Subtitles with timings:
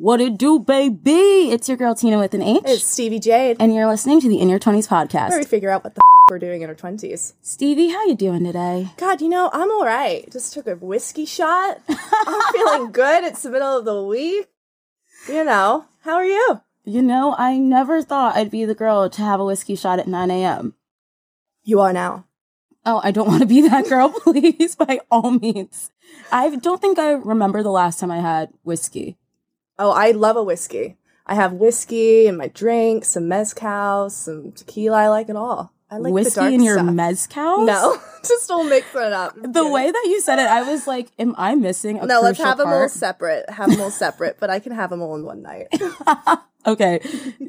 [0.00, 1.50] What it do, baby?
[1.52, 2.62] It's your girl Tina with an H.
[2.64, 3.58] It's Stevie Jade.
[3.60, 5.28] and you're listening to the In Your 20s podcast.
[5.28, 7.34] Where we figure out what the f- we're doing in our 20s.
[7.42, 8.88] Stevie, how you doing today?
[8.96, 10.26] God, you know, I'm all right.
[10.32, 11.82] Just took a whiskey shot.
[11.86, 13.24] I'm feeling good.
[13.24, 14.46] It's the middle of the week.
[15.28, 16.62] You know, how are you?
[16.84, 20.08] You know, I never thought I'd be the girl to have a whiskey shot at
[20.08, 20.76] 9 a.m.
[21.62, 22.24] You are now.
[22.86, 25.90] Oh, I don't want to be that girl, please, by all means.
[26.32, 29.18] I don't think I remember the last time I had whiskey.
[29.80, 30.96] Oh, I love a whiskey.
[31.26, 34.98] I have whiskey in my drink, some mezcal, some tequila.
[34.98, 35.72] I like it all.
[35.90, 36.92] I like whiskey in your stuff.
[36.92, 37.64] mezcal?
[37.64, 39.34] No, just don't mix it up.
[39.42, 42.38] The way that you said it, I was like, am I missing a No, let's
[42.38, 43.48] have them all separate.
[43.48, 45.68] Have them all separate, but I can have them all in one night.
[46.66, 47.00] Okay.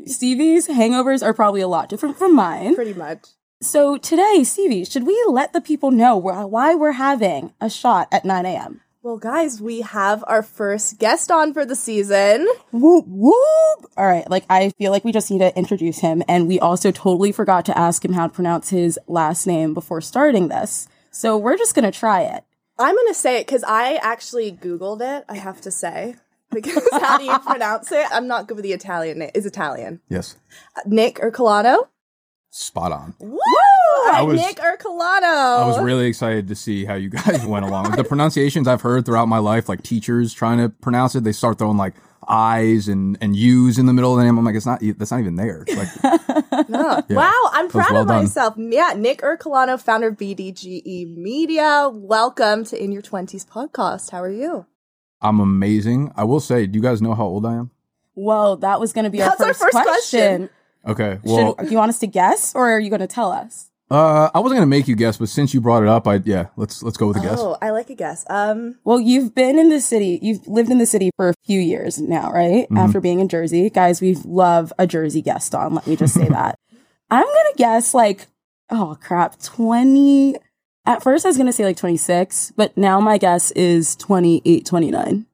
[0.05, 2.75] Stevie's hangovers are probably a lot different from mine.
[2.75, 3.27] Pretty much.
[3.61, 8.23] So today, Stevie, should we let the people know why we're having a shot at
[8.23, 8.79] 9 a.m.?
[9.03, 12.47] Well, guys, we have our first guest on for the season.
[12.71, 13.91] Whoop, whoop.
[13.97, 14.29] All right.
[14.29, 16.21] Like, I feel like we just need to introduce him.
[16.27, 20.01] And we also totally forgot to ask him how to pronounce his last name before
[20.01, 20.87] starting this.
[21.09, 22.43] So we're just going to try it.
[22.77, 26.15] I'm going to say it because I actually Googled it, I have to say.
[26.54, 28.05] Because how do you pronounce it?
[28.11, 29.31] I'm not good with the Italian name.
[29.33, 30.01] Is Italian.
[30.09, 30.35] Yes.
[30.76, 31.87] Uh, Nick or Ercolano?
[32.49, 33.15] Spot on.
[33.20, 33.39] Woo!
[34.13, 35.59] I was- Nick Ercolano.
[35.63, 37.91] I was really excited to see how you guys went along.
[37.91, 41.57] The pronunciations I've heard throughout my life, like teachers trying to pronounce it, they start
[41.57, 41.93] throwing like
[42.27, 44.37] I's and, and U's in the middle of the name.
[44.37, 45.65] I'm like, it's not, that's not even there.
[45.67, 45.89] It's like,
[46.70, 47.01] Yeah.
[47.09, 47.15] Yeah.
[47.15, 48.23] Wow, I'm proud well of done.
[48.23, 48.53] myself.
[48.57, 51.89] Yeah, Nick Ercolano, founder of BDGE Media.
[51.91, 54.11] Welcome to In Your 20s podcast.
[54.11, 54.65] How are you?
[55.21, 56.11] I'm amazing.
[56.15, 57.71] I will say, do you guys know how old I am?
[58.15, 60.49] Well, that was going to be That's our our first, first question.
[60.49, 60.49] question.
[60.87, 61.20] Okay.
[61.23, 63.70] Well, Should, do you want us to guess or are you going to tell us?
[63.91, 66.22] Uh, I wasn't going to make you guess, but since you brought it up, I,
[66.23, 67.39] yeah, let's, let's go with a guess.
[67.39, 68.25] Oh, I like a guess.
[68.29, 71.59] Um, Well, you've been in the city, you've lived in the city for a few
[71.59, 72.63] years now, right?
[72.66, 72.78] Mm-hmm.
[72.78, 73.69] After being in Jersey.
[73.69, 75.75] Guys, we love a Jersey guest on.
[75.75, 76.57] Let me just say that.
[77.09, 78.28] I'm going to guess like,
[78.69, 80.35] oh crap, 20.
[80.85, 84.66] At first, I was going to say like 26, but now my guess is 28,
[84.66, 85.25] 29.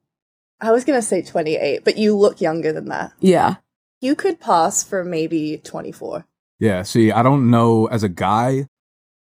[0.60, 3.14] I was going to say 28, but you look younger than that.
[3.20, 3.58] Yeah.
[4.02, 6.26] You could pass for maybe 24.
[6.60, 6.84] Yeah.
[6.84, 8.68] See, I don't know as a guy.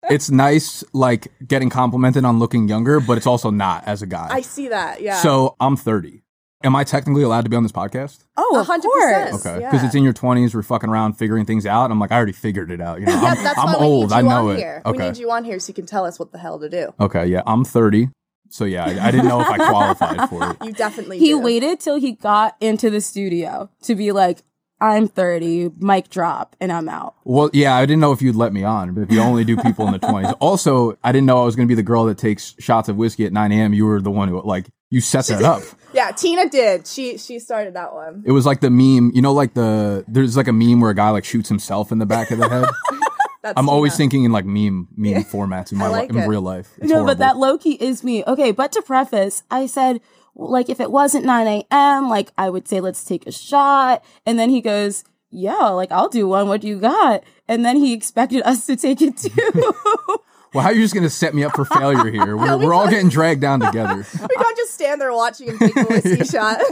[0.08, 4.28] It's nice, like getting complimented on looking younger, but it's also not as a guy.
[4.30, 5.00] I see that.
[5.02, 5.16] Yeah.
[5.20, 6.22] So I'm 30.
[6.62, 8.24] Am I technically allowed to be on this podcast?
[8.36, 9.30] Oh, A of hundred course.
[9.32, 9.34] percent.
[9.46, 9.70] Okay, Yeah.
[9.70, 11.90] because it's in your 20s, we're fucking around figuring things out.
[11.90, 13.00] I'm like, I already figured it out.
[13.00, 14.10] You know, Yeah, I'm, that's I'm why we old.
[14.10, 14.58] need I you know on it.
[14.58, 14.82] here.
[14.84, 16.68] We Okay, need you on here so you can tell us what the hell to
[16.68, 16.94] do.
[17.00, 18.08] okay, yeah, I'm 30.
[18.48, 20.56] So yeah, I, I didn't know if I qualified for it.
[20.64, 21.38] You definitely He do.
[21.40, 24.42] waited till he got into the studio to be like,
[24.80, 27.14] I'm 30, mic drop, and I'm out.
[27.24, 29.56] Well, yeah, I didn't know if you'd let me on, but if you only do
[29.56, 30.36] people in the 20s.
[30.38, 32.96] Also, I didn't know I was going to be the girl that takes shots of
[32.96, 33.72] whiskey at 9 a.m.
[33.72, 35.62] You were the one who like you set that up.
[35.92, 36.86] Yeah, Tina did.
[36.86, 38.22] She she started that one.
[38.26, 40.94] It was like the meme, you know, like the there's like a meme where a
[40.94, 42.66] guy like shoots himself in the back of the head.
[43.42, 46.42] That's I'm always thinking in like meme meme formats in my I li- in real
[46.42, 46.70] life.
[46.78, 47.06] It's no, horrible.
[47.12, 48.24] but that Loki is me.
[48.26, 50.00] Okay, but to preface, I said,
[50.36, 54.04] like, if it wasn't 9 a.m., like, I would say, let's take a shot.
[54.24, 56.48] And then he goes, yeah, like, I'll do one.
[56.48, 57.24] What do you got?
[57.48, 59.72] And then he expected us to take it too.
[60.54, 62.34] Well, how are you just going to set me up for failure here?
[62.34, 63.96] We're, we're all getting dragged down together.
[64.14, 66.62] We can't just stand there watching and take a whiskey shot.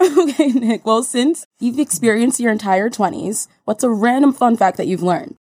[0.00, 0.84] okay, Nick.
[0.84, 5.36] Well, since you've experienced your entire 20s, what's a random fun fact that you've learned?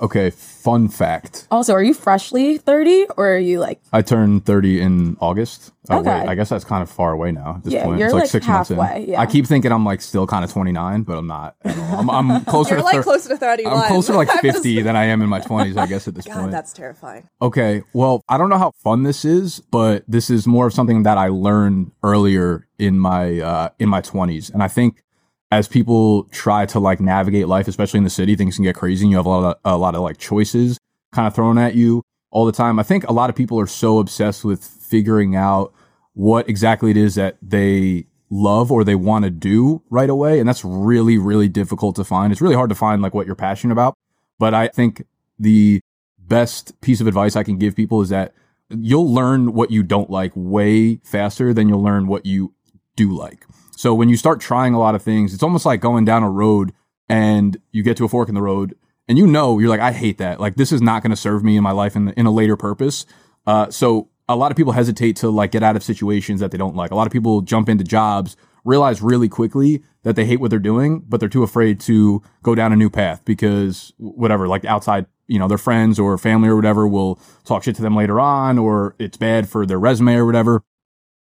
[0.00, 1.46] Okay, fun fact.
[1.50, 5.72] Also, are you freshly 30 or are you like, I turned 30 in August.
[5.90, 6.20] Oh, Okay.
[6.20, 7.98] wait, I guess that's kind of far away now at this Yeah, point.
[7.98, 8.78] you're it's like, like six months in.
[8.78, 9.20] halfway, yeah.
[9.20, 11.56] I keep thinking I'm like still kind of 29, but I'm not.
[11.64, 11.98] at all.
[12.00, 13.72] I'm, I'm closer You're to like thir- closer to 31.
[13.76, 16.24] I'm closer to like 50 than I am in my 20s, I guess, at this
[16.26, 16.34] point.
[16.36, 16.52] God, point.
[16.52, 17.28] that's terrifying.
[17.42, 17.82] Okay.
[17.92, 21.18] Well, I don't know how fun this is, but this is more of something that
[21.18, 24.50] I learned earlier in my uh in my 20s.
[24.52, 25.02] And I think
[25.50, 29.04] as people try to like navigate life, especially in the city, things can get crazy
[29.04, 30.78] and you have a lot of a lot of like choices
[31.12, 32.78] kind of thrown at you all the time.
[32.78, 35.72] I think a lot of people are so obsessed with figuring out
[36.12, 40.48] what exactly it is that they love or they want to do right away, and
[40.48, 42.32] that's really really difficult to find.
[42.32, 43.96] It's really hard to find like what you're passionate about.
[44.38, 45.04] But I think
[45.38, 45.80] the
[46.18, 48.34] best piece of advice I can give people is that
[48.68, 52.54] you'll learn what you don't like way faster than you'll learn what you
[52.94, 53.44] do like.
[53.80, 56.28] So when you start trying a lot of things, it's almost like going down a
[56.28, 56.74] road
[57.08, 58.74] and you get to a fork in the road
[59.08, 60.38] and you know, you're like, I hate that.
[60.38, 62.58] Like this is not going to serve me in my life in, in a later
[62.58, 63.06] purpose.
[63.46, 66.58] Uh, so a lot of people hesitate to like get out of situations that they
[66.58, 66.90] don't like.
[66.90, 68.36] A lot of people jump into jobs,
[68.66, 72.54] realize really quickly that they hate what they're doing, but they're too afraid to go
[72.54, 76.56] down a new path because whatever, like outside, you know, their friends or family or
[76.56, 80.26] whatever will talk shit to them later on, or it's bad for their resume or
[80.26, 80.62] whatever.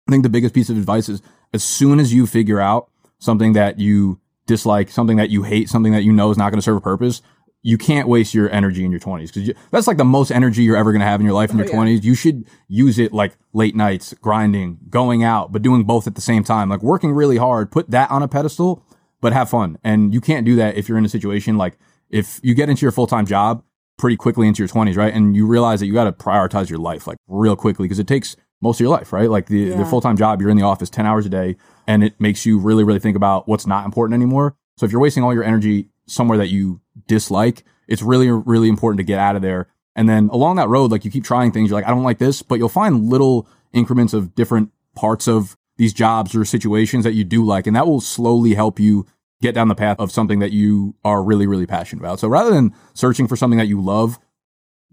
[0.07, 1.23] I think the biggest piece of advice is
[1.53, 5.93] as soon as you figure out something that you dislike, something that you hate, something
[5.93, 7.23] that you know is not going to serve a purpose,
[7.63, 10.77] you can't waste your energy in your 20s because that's like the most energy you're
[10.77, 11.97] ever going to have in your life in oh, your Oh, yeah.
[11.97, 12.05] 20s.
[12.05, 16.21] You should use it like late nights, grinding, going out, but doing both at the
[16.21, 18.85] same time, like working really hard, put that on a pedestal,
[19.23, 19.79] but have fun.
[19.83, 21.79] And you can't do that if you're in a situation like
[22.11, 23.65] if you get into your full time job
[23.97, 25.15] pretty quickly into your 20s, right?
[25.15, 28.07] And you realize that you got to prioritize your life like real quickly because it
[28.07, 29.29] takes most of your life, right?
[29.31, 31.57] Like the, the full time job, you're in the office 10 hours a day
[31.87, 34.57] and it makes you really, really think about what's not important anymore.
[34.77, 38.99] So if you're wasting all your energy somewhere that you dislike, it's really, really important
[38.99, 39.69] to get out of there.
[39.97, 42.19] And then along that road, like you keep trying things, you're like, I don't like
[42.19, 47.13] this, but you'll find little increments of different parts of these jobs or situations that
[47.13, 47.67] you do like.
[47.67, 49.07] And that will slowly help you
[49.41, 52.21] get down the path of something that you are really, really passionate about.
[52.21, 54.19] So rather than searching for something that you love,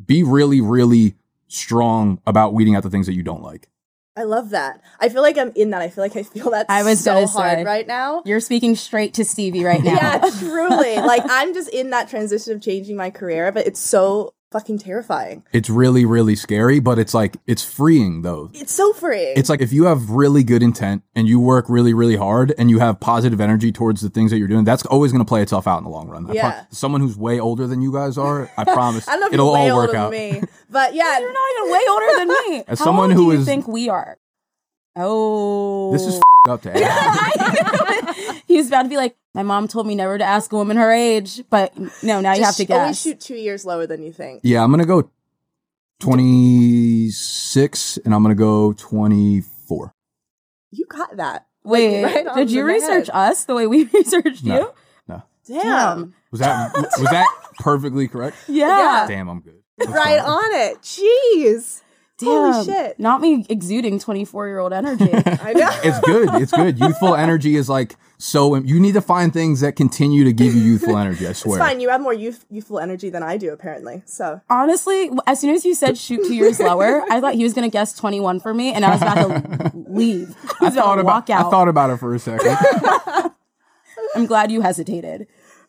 [0.03, 1.15] be really, really
[1.51, 3.67] strong about weeding out the things that you don't like.
[4.15, 4.81] I love that.
[4.99, 5.81] I feel like I'm in that.
[5.81, 7.63] I feel like I feel that I was so hard say.
[7.63, 8.23] right now.
[8.25, 9.93] You're speaking straight to Stevie right now.
[9.93, 10.97] Yeah, truly.
[10.97, 15.43] like I'm just in that transition of changing my career, but it's so fucking terrifying.
[15.53, 18.51] It's really, really scary, but it's like, it's freeing though.
[18.53, 19.33] It's so freeing.
[19.37, 22.69] It's like if you have really good intent and you work really, really hard and
[22.69, 25.41] you have positive energy towards the things that you're doing, that's always going to play
[25.41, 26.23] itself out in the long run.
[26.25, 26.65] I pro- Yeah.
[26.69, 29.45] someone who's way older than you guys are, I promise I don't know if it'll
[29.47, 30.11] you're way all work older out.
[30.11, 32.63] than me, but yeah, You're not even way older than me.
[32.67, 34.17] As How someone old who do you is- think we are?
[34.95, 36.21] Oh, This is oh.
[36.47, 38.43] f- up to ask.
[38.47, 40.91] He's about to be like, my mom told me never to ask a woman her
[40.91, 41.71] age, but
[42.03, 43.01] no, now you have just to always guess.
[43.01, 44.41] shoot two years lower than you think.
[44.43, 45.09] Yeah, I'm going to go
[46.01, 49.93] 26 and I'm going to go 24.
[50.71, 51.45] You got that.
[51.63, 53.15] Wait, right did you research head.
[53.15, 54.55] us the way we researched No.
[54.59, 54.71] you?
[55.07, 55.23] No.
[55.47, 56.13] Damn.
[56.31, 57.27] Was that was that
[57.59, 58.35] perfectly correct?
[58.47, 58.67] Yeah.
[59.01, 59.05] Yeah.
[59.07, 59.61] Damn, I'm good.
[59.77, 60.25] Let's Right go.
[60.27, 60.81] on it.
[60.81, 61.81] Jeez.
[62.27, 62.99] Holy shit.
[62.99, 65.09] Not me exuding 24 year old energy.
[65.13, 65.69] I know.
[65.83, 66.29] It's good.
[66.41, 66.79] It's good.
[66.79, 68.55] Youthful energy is like so.
[68.55, 71.25] You need to find things that continue to give you youthful energy.
[71.25, 71.59] I It's swear.
[71.59, 71.79] fine.
[71.79, 74.03] You have more youth, youthful energy than I do, apparently.
[74.05, 77.53] So Honestly, as soon as you said shoot two years lower, I thought he was
[77.53, 80.35] going to guess 21 for me and I was about to leave.
[80.61, 81.39] I was about to walk about.
[81.41, 81.47] out.
[81.47, 82.57] I thought about it for a second.
[84.15, 85.27] I'm glad you hesitated.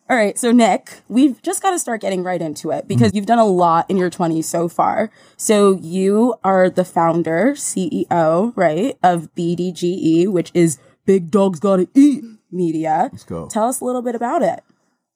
[0.09, 3.25] All right, so Nick, we've just got to start getting right into it because you've
[3.25, 5.09] done a lot in your 20s so far.
[5.37, 12.23] So you are the founder, CEO, right, of BDGE, which is Big Dogs Gotta Eat
[12.51, 13.09] Media.
[13.13, 13.47] Let's go.
[13.47, 14.61] Tell us a little bit about it.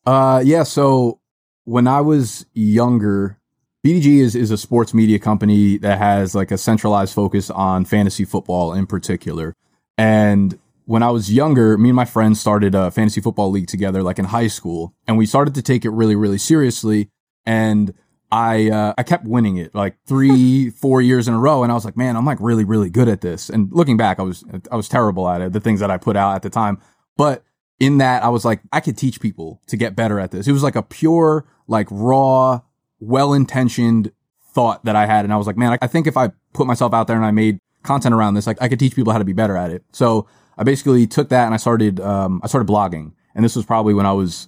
[0.05, 0.63] Uh, yeah.
[0.63, 1.19] So
[1.65, 3.37] when I was younger,
[3.85, 8.23] BDG is is a sports media company that has like a centralized focus on fantasy
[8.23, 9.53] football in particular.
[9.97, 10.57] And
[10.87, 14.19] when I was younger, me and my friends started a fantasy football league together, like
[14.19, 17.09] in high school, and we started to take it really, really seriously.
[17.45, 17.93] And
[18.31, 21.75] I uh, I kept winning it like three, four years in a row, and I
[21.75, 23.49] was like, man, I'm like really, really good at this.
[23.49, 26.15] And looking back, I was I was terrible at it, the things that I put
[26.15, 26.81] out at the time.
[27.17, 27.43] But
[27.81, 30.47] in that, I was like, I could teach people to get better at this.
[30.47, 32.61] It was like a pure, like raw,
[33.01, 34.13] well intentioned
[34.53, 36.65] thought that I had, and I was like, man, I, I think if I put
[36.65, 39.19] myself out there and I made content around this, like I could teach people how
[39.19, 39.83] to be better at it.
[39.91, 43.65] So I basically took that and I started um, I started blogging, and this was
[43.65, 44.47] probably when I was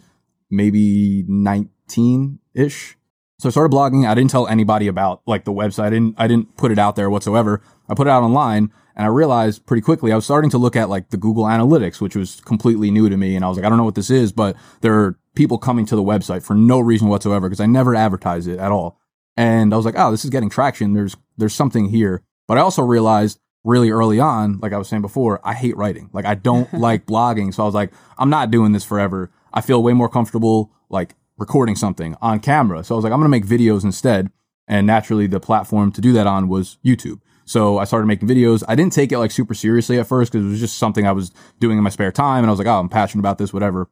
[0.49, 2.97] maybe 19 ish.
[3.37, 4.07] So I started blogging.
[4.07, 5.85] I didn't tell anybody about like the website.
[5.85, 7.61] I didn't I didn't put it out there whatsoever.
[7.87, 10.75] I put it out online and I realized pretty quickly I was starting to look
[10.75, 13.35] at like the Google Analytics, which was completely new to me.
[13.35, 15.85] And I was like, I don't know what this is, but there are people coming
[15.85, 18.99] to the website for no reason whatsoever because I never advertised it at all.
[19.37, 20.93] And I was like, oh, this is getting traction.
[20.93, 22.23] There's there's something here.
[22.45, 26.09] But I also realized really early on, like I was saying before, I hate writing.
[26.13, 27.53] Like I don't like blogging.
[27.53, 29.31] So I was like, I'm not doing this forever.
[29.53, 32.83] I feel way more comfortable like recording something on camera.
[32.83, 34.31] So I was like, I'm going to make videos instead.
[34.67, 37.21] And naturally the platform to do that on was YouTube.
[37.45, 38.63] So I started making videos.
[38.67, 41.11] I didn't take it like super seriously at first because it was just something I
[41.11, 42.43] was doing in my spare time.
[42.43, 43.89] And I was like, oh, I'm passionate about this, whatever.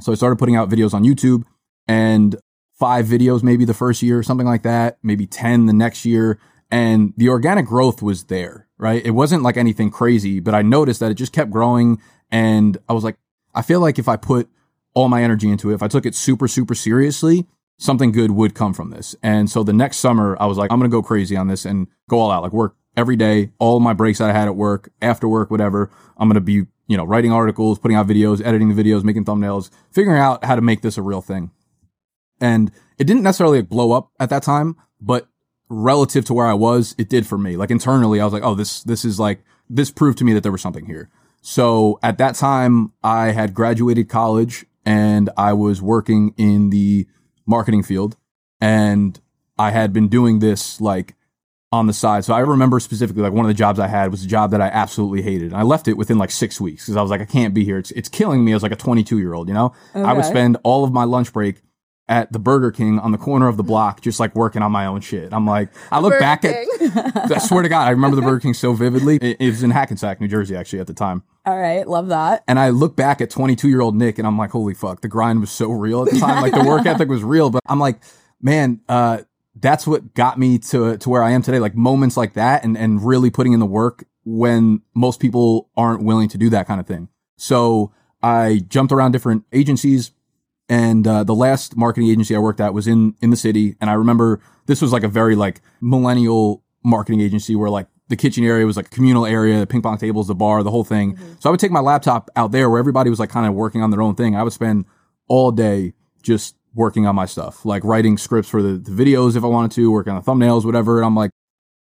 [0.00, 1.44] So I started putting out videos on YouTube
[1.86, 2.34] and
[2.72, 6.40] five videos maybe the first year, something like that, maybe 10 the next year.
[6.70, 9.04] And the organic growth was there, right?
[9.04, 12.00] It wasn't like anything crazy, but I noticed that it just kept growing.
[12.30, 13.16] And I was like,
[13.54, 14.48] I feel like if I put
[14.94, 17.46] all my energy into it, if I took it super, super seriously,
[17.78, 19.14] something good would come from this.
[19.22, 21.64] And so the next summer, I was like, I'm going to go crazy on this
[21.64, 24.56] and go all out, like work every day, all my breaks that I had at
[24.56, 25.90] work, after work, whatever.
[26.16, 29.24] I'm going to be, you know, writing articles, putting out videos, editing the videos, making
[29.24, 31.50] thumbnails, figuring out how to make this a real thing.
[32.40, 35.28] And it didn't necessarily blow up at that time, but
[35.68, 37.56] relative to where I was, it did for me.
[37.56, 40.42] Like internally, I was like, oh, this, this is like, this proved to me that
[40.42, 41.10] there was something here.
[41.40, 47.06] So at that time, I had graduated college and I was working in the
[47.46, 48.16] marketing field
[48.60, 49.18] and
[49.58, 51.14] I had been doing this like
[51.72, 52.24] on the side.
[52.24, 54.60] So I remember specifically like one of the jobs I had was a job that
[54.60, 55.48] I absolutely hated.
[55.48, 57.64] And I left it within like six weeks because I was like, I can't be
[57.64, 57.78] here.
[57.78, 59.74] It's, it's killing me as like a 22 year old, you know?
[59.94, 61.62] I would spend all of my lunch break
[62.08, 64.86] at the Burger King on the corner of the block, just like working on my
[64.86, 65.32] own shit.
[65.32, 66.68] I'm like, I look Burger back King.
[66.94, 69.16] at, I swear to God, I remember the Burger King so vividly.
[69.16, 71.22] It, it was in Hackensack, New Jersey, actually, at the time.
[71.46, 72.44] All right, love that.
[72.46, 75.08] And I look back at 22 year old Nick and I'm like, holy fuck, the
[75.08, 76.42] grind was so real at the time.
[76.42, 78.00] Like the work ethic was real, but I'm like,
[78.40, 79.22] man, uh,
[79.56, 81.58] that's what got me to, to where I am today.
[81.58, 86.02] Like moments like that and, and really putting in the work when most people aren't
[86.02, 87.08] willing to do that kind of thing.
[87.36, 87.92] So
[88.22, 90.12] I jumped around different agencies
[90.68, 93.76] and, uh, the last marketing agency I worked at was in, in the city.
[93.80, 98.16] And I remember this was like a very like millennial marketing agency where like the
[98.16, 100.84] kitchen area was like a communal area, the ping pong tables, the bar, the whole
[100.84, 101.18] thing.
[101.40, 103.82] So I would take my laptop out there where everybody was like kind of working
[103.82, 104.36] on their own thing.
[104.36, 104.84] I would spend
[105.28, 109.44] all day just working on my stuff, like writing scripts for the, the videos if
[109.44, 110.98] I wanted to, working on the thumbnails, whatever.
[110.98, 111.30] And I'm like,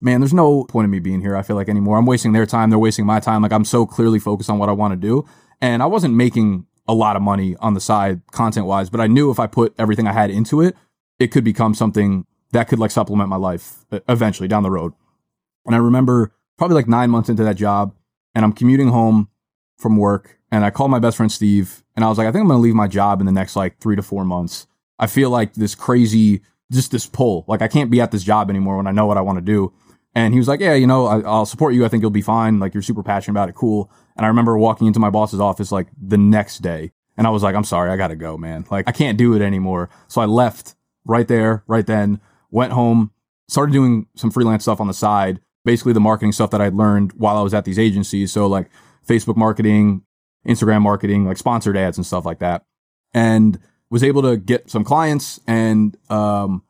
[0.00, 1.37] man, there's no point in me being here.
[1.37, 1.99] I feel like anymore.
[1.99, 2.71] I'm wasting their time.
[2.71, 3.42] They're wasting my time.
[3.42, 5.26] Like I'm so clearly focused on what I want to do.
[5.61, 9.06] And I wasn't making a lot of money on the side content wise, but I
[9.06, 10.76] knew if I put everything I had into it,
[11.18, 14.92] it could become something that could like supplement my life eventually down the road.
[15.64, 17.94] And I remember probably like nine months into that job
[18.34, 19.28] and I'm commuting home
[19.78, 22.44] from work and I called my best friend Steve and I was like, I think
[22.44, 24.66] I'm to leave my job in the next like three to four months.
[24.98, 27.44] I feel like this crazy, just this pull.
[27.48, 29.42] Like I can't be at this job anymore when I know what I want to
[29.42, 29.72] do.
[30.14, 31.84] And he was like, yeah, you know, I, I'll support you.
[31.84, 32.58] I think you'll be fine.
[32.58, 33.54] Like you're super passionate about it.
[33.54, 33.90] Cool.
[34.16, 37.42] And I remember walking into my boss's office like the next day and I was
[37.42, 37.90] like, I'm sorry.
[37.90, 38.66] I got to go, man.
[38.70, 39.90] Like I can't do it anymore.
[40.08, 42.20] So I left right there, right then,
[42.50, 43.11] went home,
[43.49, 47.12] started doing some freelance stuff on the side, basically the marketing stuff that I'd learned
[47.12, 48.32] while I was at these agencies.
[48.32, 48.70] So like
[49.06, 50.02] Facebook marketing,
[50.46, 52.64] Instagram marketing, like sponsored ads and stuff like that.
[53.14, 53.58] And
[53.88, 56.62] was able to get some clients and, um,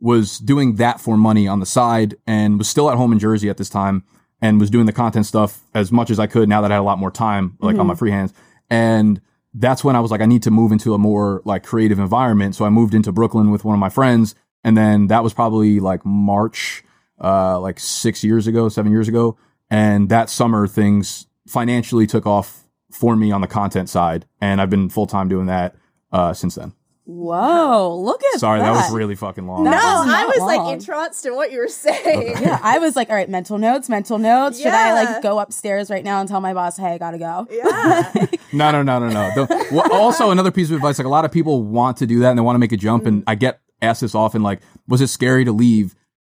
[0.00, 3.48] was doing that for money on the side and was still at home in Jersey
[3.48, 4.04] at this time
[4.44, 6.80] and was doing the content stuff as much as I could now that I had
[6.80, 8.34] a lot more time, like on my free hands.
[8.68, 9.22] And
[9.54, 12.54] that's when I was like, I need to move into a more like creative environment.
[12.54, 14.34] So I moved into Brooklyn with one of my friends.
[14.62, 16.84] And then that was probably like March,
[17.22, 19.38] uh, like six years ago, seven years ago.
[19.70, 24.26] And that summer things financially took off for me on the content side.
[24.42, 25.74] And I've been full time doing that,
[26.12, 26.74] uh, since then.
[27.06, 28.38] Whoa, look at that.
[28.40, 28.72] Sorry, that.
[28.72, 29.64] that was really fucking long.
[29.64, 30.46] No, That was I not was long.
[30.46, 32.38] like entranced in what you were saying.
[32.40, 34.58] Yeah, I was like, all right, mental notes, mental notes.
[34.58, 34.94] Should I Yeah.
[34.94, 37.46] like go upstairs right now and tell my boss, hey, I gotta go?
[37.50, 38.26] Yeah.
[38.54, 39.30] No, no, no, no, no.
[39.34, 42.20] The, well, also, another piece of advice: like a lot of people want to do
[42.20, 43.24] that and they want to make a jump, and mm.
[43.26, 44.44] I get asked this often.
[44.44, 45.96] Like, was it scary to leave?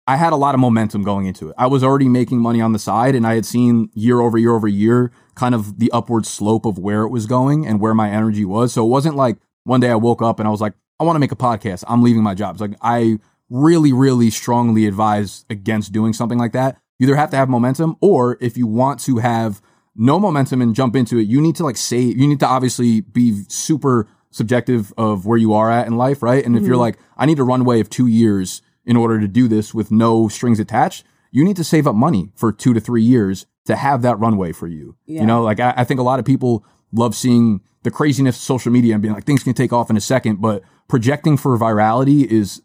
[0.07, 1.55] I had a lot of momentum going into it.
[1.57, 4.53] I was already making money on the side, and I had seen year over year
[4.53, 8.09] over year kind of the upward slope of where it was going and where my
[8.09, 8.71] energy was.
[8.71, 11.15] So it wasn't like one day I woke up and I was like, I want
[11.15, 11.83] to make a podcast.
[11.87, 12.55] I'm leaving my job.
[12.55, 13.19] It's like I
[13.49, 16.77] really, really strongly advise against doing something like that.
[16.97, 19.61] You either have to have momentum, or if you want to have
[19.95, 23.01] no momentum and jump into it, you need to like say, you need to obviously
[23.01, 26.45] be super subjective of where you are at in life, right?
[26.45, 26.81] And if you're mm-hmm.
[26.81, 30.27] like, I need a runway of two years in order to do this with no
[30.27, 34.01] strings attached, you need to save up money for two to three years to have
[34.03, 34.95] that runway for you.
[35.05, 35.21] Yeah.
[35.21, 38.41] You know, like I, I think a lot of people love seeing the craziness of
[38.41, 41.57] social media and being like, things can take off in a second, but projecting for
[41.57, 42.61] virality is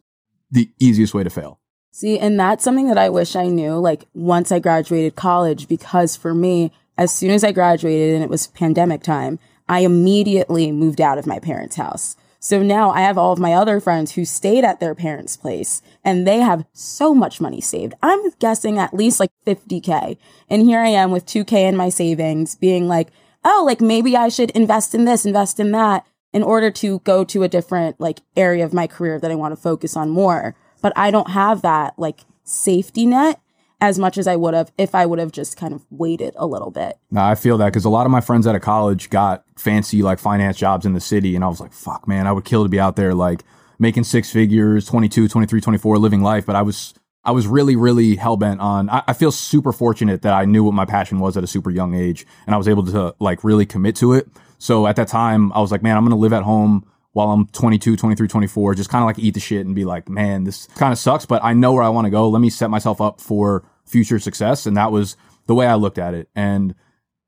[0.50, 1.60] the easiest way to fail.
[1.92, 6.16] See, and that's something that I wish I knew like once I graduated college, because
[6.16, 11.00] for me, as soon as I graduated and it was pandemic time, I immediately moved
[11.00, 12.16] out of my parents' house.
[12.42, 15.82] So now I have all of my other friends who stayed at their parents' place
[16.02, 17.92] and they have so much money saved.
[18.02, 20.16] I'm guessing at least like 50K.
[20.48, 23.08] And here I am with 2K in my savings being like,
[23.44, 27.24] oh, like maybe I should invest in this, invest in that in order to go
[27.24, 30.54] to a different like area of my career that I want to focus on more.
[30.80, 33.40] But I don't have that like safety net
[33.80, 36.46] as much as I would have if I would have just kind of waited a
[36.46, 36.98] little bit.
[37.10, 40.02] No, I feel that because a lot of my friends out of college got fancy
[40.02, 41.34] like finance jobs in the city.
[41.34, 43.42] And I was like, fuck, man, I would kill to be out there like
[43.78, 46.44] making six figures, 22, 23, 24, living life.
[46.44, 50.22] But I was, I was really, really hell bent on, I, I feel super fortunate
[50.22, 52.68] that I knew what my passion was at a super young age and I was
[52.68, 54.28] able to like really commit to it.
[54.58, 57.30] So at that time, I was like, man, I'm going to live at home while
[57.30, 60.44] I'm 22, 23, 24, just kind of like eat the shit and be like, man,
[60.44, 62.28] this kind of sucks, but I know where I want to go.
[62.28, 64.66] Let me set myself up for future success.
[64.66, 66.28] And that was the way I looked at it.
[66.34, 66.74] And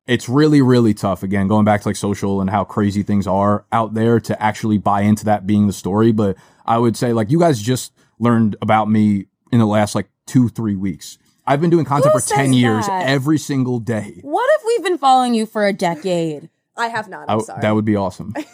[0.07, 1.23] it's really, really tough.
[1.23, 4.79] Again, going back to like social and how crazy things are out there to actually
[4.79, 6.13] buy into that being the story.
[6.13, 10.09] But I would say like you guys just learned about me in the last like
[10.27, 11.19] two, three weeks.
[11.47, 13.07] I've been doing content Who for 10 years that?
[13.07, 14.19] every single day.
[14.23, 16.49] What if we've been following you for a decade?
[16.77, 17.29] I have not.
[17.29, 17.61] I- I'm sorry.
[17.61, 18.33] that would be awesome.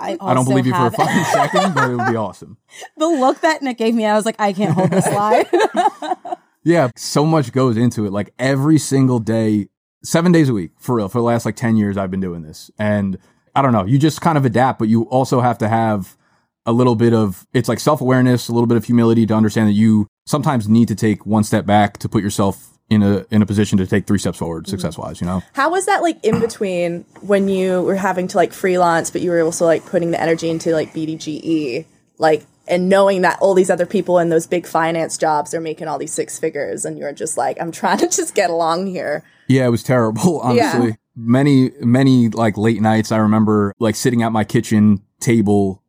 [0.00, 2.56] I, I don't also believe you for a fucking second, but it would be awesome.
[2.96, 5.44] the look that Nick gave me, I was like, I can't hold this lie.
[6.64, 8.12] Yeah, so much goes into it.
[8.12, 9.68] Like every single day,
[10.04, 11.08] seven days a week, for real.
[11.08, 12.70] For the last like 10 years, I've been doing this.
[12.78, 13.18] And
[13.54, 16.16] I don't know, you just kind of adapt, but you also have to have
[16.64, 19.68] a little bit of, it's like self awareness, a little bit of humility to understand
[19.68, 23.40] that you sometimes need to take one step back to put yourself in a in
[23.42, 24.70] a position to take three steps forward mm-hmm.
[24.70, 25.42] success wise you know?
[25.54, 29.30] How was that like in between when you were having to like freelance, but you
[29.30, 31.86] were also like putting the energy into like BDGE,
[32.18, 35.88] like and knowing that all these other people in those big finance jobs are making
[35.88, 39.24] all these six figures, and you're just like, I'm trying to just get along here.
[39.48, 40.96] yeah it was terrible honestly.
[41.14, 45.82] Many many like late nights i remember like sitting at my kitchen table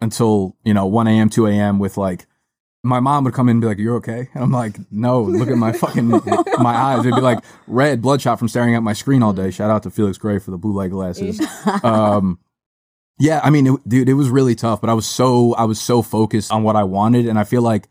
[0.00, 2.27] until you know 1 a.m 2 a.m with like
[2.82, 4.28] my mom would come in and be like you're okay?
[4.34, 6.08] And i'm like no look at my fucking
[6.58, 7.04] my eyes.
[7.04, 9.50] They'd be like red bloodshot from staring at my screen all day.
[9.50, 11.40] Shout out to felix gray for the blue light glasses.
[11.82, 12.38] Um
[13.20, 15.80] yeah i mean it, dude it was really tough but i was so i was
[15.80, 17.88] so focused on what i wanted and i feel like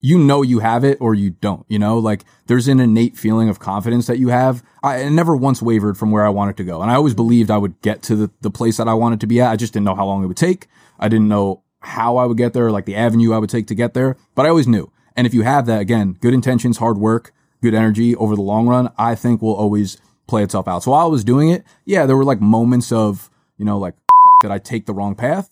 [0.00, 1.98] you know you have it or you don't you know?
[1.98, 4.62] Like there's an innate feeling of confidence that you have.
[4.82, 7.50] I I never once wavered from where i wanted to go and i always believed
[7.50, 9.50] i would get to the, the place that i wanted to be at.
[9.50, 10.68] I just didn't know how long it would take.
[10.98, 13.74] I didn't know how i would get there like the avenue i would take to
[13.74, 14.90] get there but i always knew.
[15.16, 17.32] And if you have that again good intentions hard work
[17.62, 20.82] good energy over the long run i think will always play itself out.
[20.82, 23.94] So while i was doing it yeah there were like moments of you know like
[24.40, 25.50] did i take the wrong path?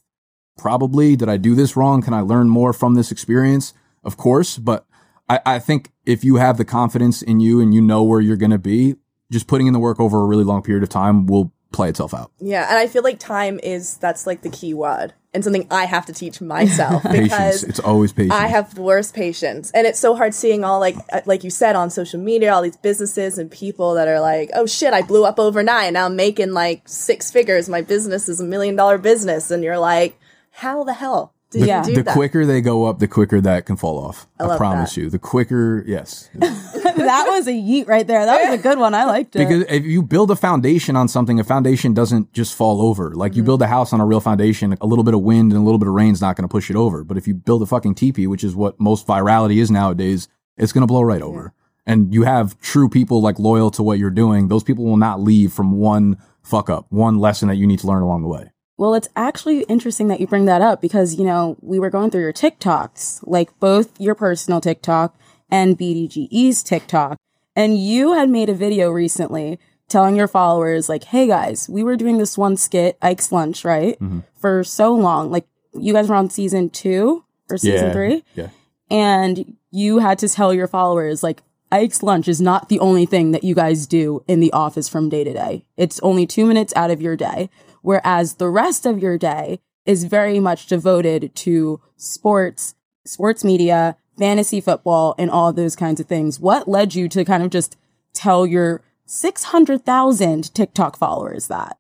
[0.57, 1.15] Probably.
[1.15, 2.03] Did i do this wrong?
[2.03, 3.75] Can i learn more from this experience?
[4.05, 4.87] Of course but
[5.29, 8.37] I, I think if you have the confidence in you and you know where you're
[8.37, 8.97] going to be
[9.31, 12.15] just putting in the work over a really long period of time will play itself
[12.15, 12.33] out.
[12.41, 15.85] Yeah, and I feel like time is that's like the key word and something I
[15.85, 17.23] have to teach myself patience.
[17.23, 18.35] Because it's always patience.
[18.35, 21.51] I have the worst patience, and it's so hard seeing all like uh, like you
[21.51, 25.03] said on social media, all these businesses and people that are like, "Oh shit, I
[25.03, 25.93] blew up overnight.
[25.93, 27.69] Now I'm making like six figures.
[27.69, 30.19] My business is a million dollar business," and you're like,
[30.51, 31.81] "How the hell did Yeah.
[31.81, 34.27] you do the that?" quicker they go up, the quicker that can fall off.
[34.39, 35.01] I, love promise that.
[35.01, 35.11] you.
[35.11, 36.29] The quicker, yes.
[36.35, 38.25] that was a yeet right there.
[38.27, 38.95] That was a good one.
[38.95, 39.41] I liked it.
[39.41, 43.15] because if you build a foundation on something, a foundation doesn't just fall over.
[43.15, 43.37] Like Mm-hmm.
[43.39, 45.65] you build a house on a real foundation, a little bit of wind and a
[45.65, 47.05] little bit of rain is not going to push it over.
[47.05, 50.73] But if you build a fucking teepee, which is what most virality is nowadays, it's
[50.73, 51.53] going to blow right over.
[51.87, 54.49] And you have true people like loyal to what you're doing.
[54.49, 57.87] Those people will not leave from one fuck up, one lesson that you need to
[57.87, 58.51] learn along the way.
[58.79, 62.11] Well, it's actually interesting that you bring that up because, you know, we were going
[62.11, 65.19] through your TikToks, like both your personal TikTok
[65.51, 67.19] and BDGE's TikTok.
[67.57, 71.97] And you had made a video recently telling your followers, like, hey guys, we were
[71.97, 73.99] doing this one skit, Ike's Lunch, right?
[74.01, 74.21] Mm-hmm.
[74.37, 75.31] For so long.
[75.31, 77.93] Like, you guys were on season two or season Yeah.
[77.93, 78.25] three.
[78.35, 78.49] Yeah.
[78.91, 83.33] And you had to tell your followers, like, Ike's lunch is not the only thing
[83.33, 85.65] that you guys do in the office from day to day.
[85.77, 87.51] It's only two minutes out of your day.
[87.83, 94.61] Whereas the rest of your day is very much devoted to sports, sports media, fantasy
[94.61, 96.39] football, and all those kinds of things.
[96.39, 97.77] What led you to kind of just
[98.13, 101.79] tell your 600,000 TikTok followers that?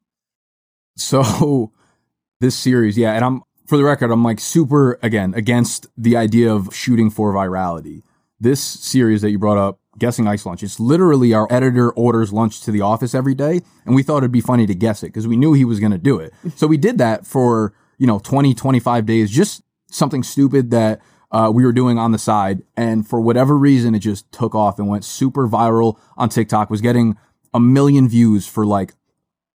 [0.96, 1.72] So
[2.40, 6.52] this series, yeah, and I'm for the record, I'm like super again against the idea
[6.52, 8.02] of shooting for virality.
[8.40, 12.60] This series that you brought up, guessing Ike's lunch, it's literally our editor orders lunch
[12.62, 15.26] to the office every day, and we thought it'd be funny to guess it because
[15.26, 16.32] we knew he was going to do it.
[16.56, 21.50] So we did that for you know 20, 25 days, just something stupid that uh,
[21.52, 24.88] we were doing on the side, and for whatever reason, it just took off and
[24.88, 26.70] went super viral on TikTok.
[26.70, 27.16] Was getting
[27.52, 28.94] a million views for like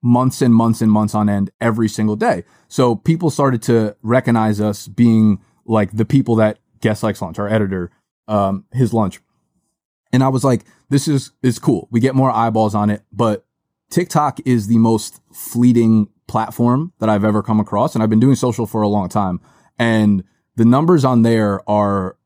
[0.01, 2.43] months and months and months on end every single day.
[2.67, 7.47] So people started to recognize us being like the people that guest likes lunch, our
[7.47, 7.91] editor,
[8.27, 9.19] um, his lunch.
[10.13, 11.87] And I was like, this is, is cool.
[11.91, 13.45] We get more eyeballs on it, but
[13.89, 17.93] TikTok is the most fleeting platform that I've ever come across.
[17.93, 19.39] And I've been doing social for a long time.
[19.77, 20.23] And
[20.55, 22.17] the numbers on there are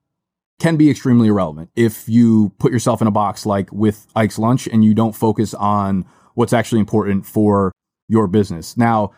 [0.59, 4.67] can be extremely irrelevant if you put yourself in a box like with Ike's Lunch
[4.67, 7.73] and you don't focus on what's actually important for
[8.07, 8.77] your business.
[8.77, 9.11] Now,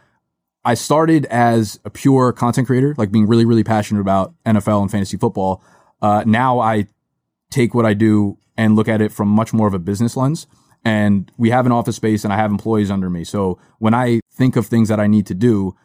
[0.65, 4.91] I started as a pure content creator, like being really, really passionate about NFL and
[4.91, 5.63] fantasy football.
[6.01, 6.87] Uh, now I
[7.51, 10.47] take what I do and look at it from much more of a business lens.
[10.83, 13.23] And we have an office space and I have employees under me.
[13.23, 15.75] So when I think of things that I need to do,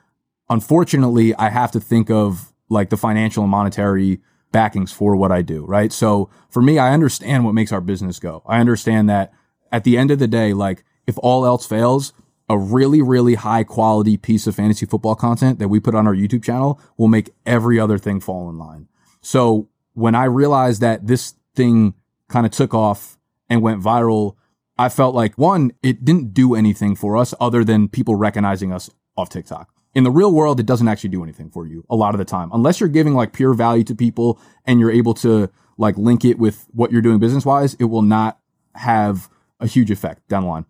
[0.49, 4.21] unfortunately, I have to think of like the financial and monetary
[4.53, 5.93] backings for what I do, right?
[5.93, 8.43] So for me, I understand what makes our business go.
[8.47, 9.33] I understand that
[9.71, 12.13] at the end of the day, like if all else fails,
[12.49, 16.15] a really, really high quality piece of fantasy football content that we put on our
[16.15, 18.89] YouTube channel will make every other thing fall in line.
[19.23, 21.95] So when I realized that this thing
[22.29, 24.37] kind of took off and went viral,
[24.79, 28.91] I felt like one, it didn't do anything for us other than people recognizing us
[29.17, 29.71] off TikTok.
[29.95, 32.25] In the real world, it doesn't actually do anything for you a lot of the
[32.25, 36.25] time, unless you're giving like pure value to people and you're able to like link
[36.25, 38.39] it with what you're doing business wise, it will not
[38.75, 39.29] have
[39.61, 40.65] a huge effect down the line.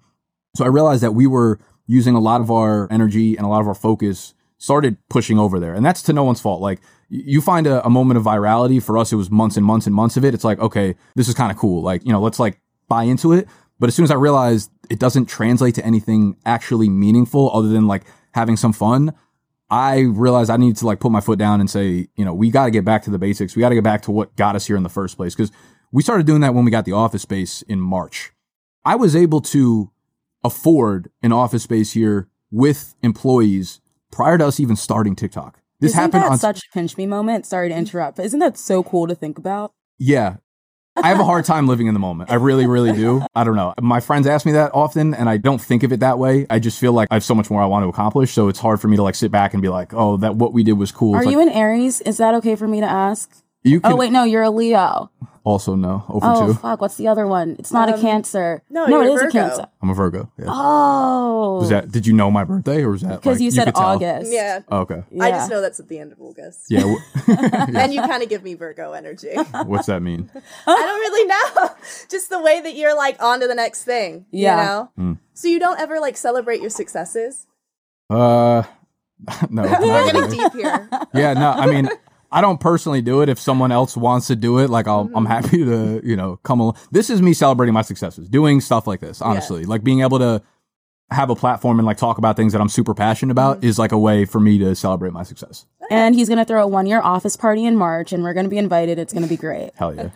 [0.56, 3.60] So I realized that we were using a lot of our energy and a lot
[3.60, 5.74] of our focus started pushing over there.
[5.74, 6.60] And that's to no one's fault.
[6.60, 8.80] Like you find a, a moment of virality.
[8.80, 10.34] For us, it was months and months and months of it.
[10.34, 11.82] It's like, okay, this is kind of cool.
[11.82, 13.48] Like, you know, let's like buy into it.
[13.80, 17.88] But as soon as I realized it doesn't translate to anything actually meaningful other than
[17.88, 19.12] like having some fun,
[19.68, 22.50] I realized I needed to like put my foot down and say, you know, we
[22.50, 23.56] got to get back to the basics.
[23.56, 25.34] We got to get back to what got us here in the first place.
[25.34, 25.50] Cause
[25.90, 28.30] we started doing that when we got the office space in March.
[28.84, 29.90] I was able to
[30.44, 33.81] afford an office space here with employees
[34.12, 35.58] prior to us even starting TikTok.
[35.80, 37.44] This Isn't happened that on such a pinch me moment?
[37.44, 39.72] Sorry to interrupt, but isn't that so cool to think about?
[39.98, 40.36] Yeah.
[40.94, 42.30] I have a hard time living in the moment.
[42.30, 43.22] I really, really do.
[43.34, 43.74] I don't know.
[43.80, 46.46] My friends ask me that often and I don't think of it that way.
[46.50, 48.32] I just feel like I have so much more I want to accomplish.
[48.32, 50.52] So it's hard for me to like sit back and be like, oh, that what
[50.52, 51.16] we did was cool.
[51.16, 52.00] Are It's you like, an Aries?
[52.02, 53.42] Is that okay for me to ask?
[53.64, 55.10] You can Oh wait, no, you're a Leo.
[55.44, 56.54] also no, over Oh two.
[56.54, 57.56] fuck, what's the other one?
[57.58, 58.62] It's not a Um, Cancer.
[58.70, 59.28] no, no, you're it is Virgo.
[59.28, 59.66] a Cancer.
[59.82, 60.30] I'm a Virgo.
[60.38, 60.44] Yeah.
[60.48, 63.64] Oh, Was that, did you know my birthday or was that because like, you said
[63.66, 63.84] could tell?
[63.84, 64.32] August.
[64.32, 64.60] Yeah.
[64.68, 65.02] Oh, okay.
[65.20, 66.66] I just know that's at the end of August.
[66.70, 66.80] Yeah.
[66.80, 66.98] w-
[67.76, 69.32] And you kind of give me Virgo energy.
[69.66, 70.30] What's that mean?
[70.66, 71.70] I don't really know.
[72.08, 74.26] Just the way that you're like on to the next thing.
[74.30, 74.60] Yeah.
[74.60, 74.90] You know?
[75.12, 75.18] Mm.
[75.34, 77.46] So you don't ever like celebrate your successes?
[78.10, 78.62] Uh,
[79.50, 79.62] no.
[79.62, 80.36] We're getting really.
[80.36, 80.88] deep here.
[81.14, 81.88] Yeah, no, I mean,
[82.32, 83.28] I don't personally do it.
[83.28, 85.26] If someone else wants to do it, like I'll, I'm mm-hmm.
[85.26, 86.76] happy to, you know, come along.
[86.90, 89.64] This is me celebrating my successes, doing stuff like this, honestly.
[89.64, 90.42] Like being able to
[91.12, 93.66] have a platform and like talk about things that I'm super passionate about mm-hmm.
[93.66, 95.66] is like a way for me to celebrate my success.
[95.90, 98.56] And he's gonna throw a one year office party in March, and we're gonna be
[98.56, 98.98] invited.
[98.98, 99.72] It's gonna be great.
[99.74, 100.08] Hell yeah.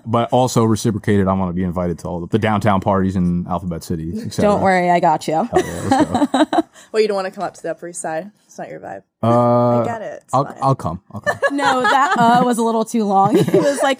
[0.06, 3.46] but also reciprocated, I want to be invited to all the, the downtown parties in
[3.46, 4.12] Alphabet City.
[4.30, 5.34] Don't worry, I got you.
[5.34, 6.62] Yeah, let's go.
[6.90, 8.32] Well, you don't want to come up to the Upper East Side.
[8.52, 9.02] It's not your vibe.
[9.22, 10.22] Uh, I get it.
[10.24, 10.58] It's I'll, fine.
[10.60, 11.02] I'll come.
[11.10, 11.38] I'll come.
[11.56, 13.34] No, that uh was a little too long.
[13.38, 13.98] It was like,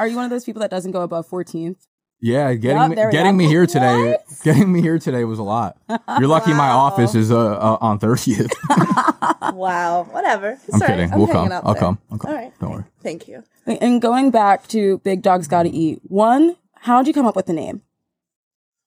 [0.00, 1.76] are you one of those people that doesn't go above 14th?
[2.20, 3.36] Yeah, getting Yup, me, there we getting go.
[3.36, 4.16] me here today.
[4.42, 5.76] Getting me here today was a lot.
[6.18, 8.50] You're lucky my office is uh, uh on 30th.
[9.54, 10.04] Wow.
[10.10, 10.52] Whatever.
[10.52, 10.86] I'm all right.
[10.88, 11.12] kidding.
[11.12, 11.52] I'm we'll hanging come.
[11.52, 11.80] out I'll there.
[11.80, 11.98] come.
[12.10, 12.30] I'll come.
[12.30, 12.52] All right.
[12.58, 12.84] Don't worry.
[13.04, 13.44] Thank you.
[13.66, 17.52] And going back to Big Dogs Gotta Eat, one, how'd you come up with the
[17.52, 17.82] name?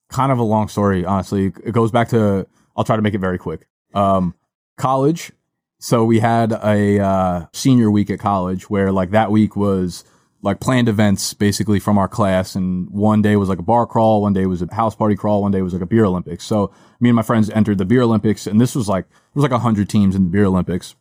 [0.10, 1.54] Kind of a long story, honestly.
[1.63, 2.47] It goes back to.
[2.75, 3.67] I'll try to make it very quick.
[3.93, 4.34] Um,
[4.77, 5.31] college.
[5.79, 10.03] So we had a uh, senior week at college where like that week was
[10.41, 14.21] like planned events basically from our class, and one day was like a bar crawl,
[14.21, 16.45] one day was a house party crawl, one day was like a beer Olympics.
[16.45, 19.43] So me and my friends entered the beer Olympics, and this was like there was
[19.43, 20.95] like a hundred teams in the beer Olympics.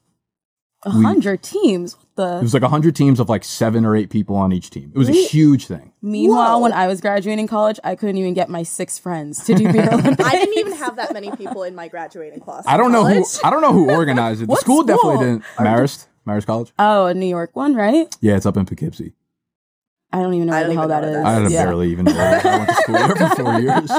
[0.86, 1.94] A hundred teams.
[1.94, 4.70] It The was like a hundred teams of like seven or eight people on each
[4.70, 4.92] team.
[4.94, 5.92] It was a huge thing.
[6.02, 6.62] meanwhile, Whoa.
[6.62, 9.88] when I was graduating college, I couldn't even get my six friends to do beer
[9.92, 10.22] Olympics.
[10.24, 12.64] I didn't even have that many people in my graduating class.
[12.66, 13.24] I don't in know who.
[13.42, 14.46] I don't know who organized it.
[14.46, 15.42] The What school, definitely didn't.
[15.58, 16.72] Marist, Marist College.
[16.78, 18.14] Oh, a New York one, right?
[18.20, 19.12] Yeah, it's up in Poughkeepsie.
[20.12, 21.16] I don't even know I the don't hell even that know is.
[21.16, 21.48] what that I.
[21.48, 21.64] Yeah.
[21.64, 22.12] barely even know.
[22.12, 23.90] I went to school there for four years.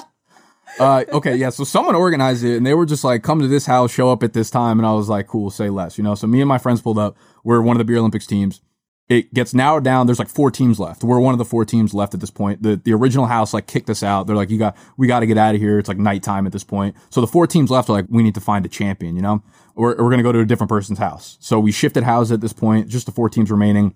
[0.79, 1.49] Uh, okay, yeah.
[1.49, 4.23] So someone organized it, and they were just like, "Come to this house, show up
[4.23, 6.15] at this time," and I was like, "Cool, say less," you know.
[6.15, 7.17] So me and my friends pulled up.
[7.43, 8.61] We're one of the beer Olympics teams.
[9.07, 10.07] It gets narrowed down.
[10.07, 11.03] There's like four teams left.
[11.03, 12.63] We're one of the four teams left at this point.
[12.63, 14.27] The the original house like kicked us out.
[14.27, 16.51] They're like, "You got, we got to get out of here." It's like nighttime at
[16.51, 16.95] this point.
[17.09, 19.43] So the four teams left are like, "We need to find a champion," you know.
[19.75, 21.37] We're we're gonna go to a different person's house.
[21.39, 22.89] So we shifted houses at this point.
[22.89, 23.93] Just the four teams remaining,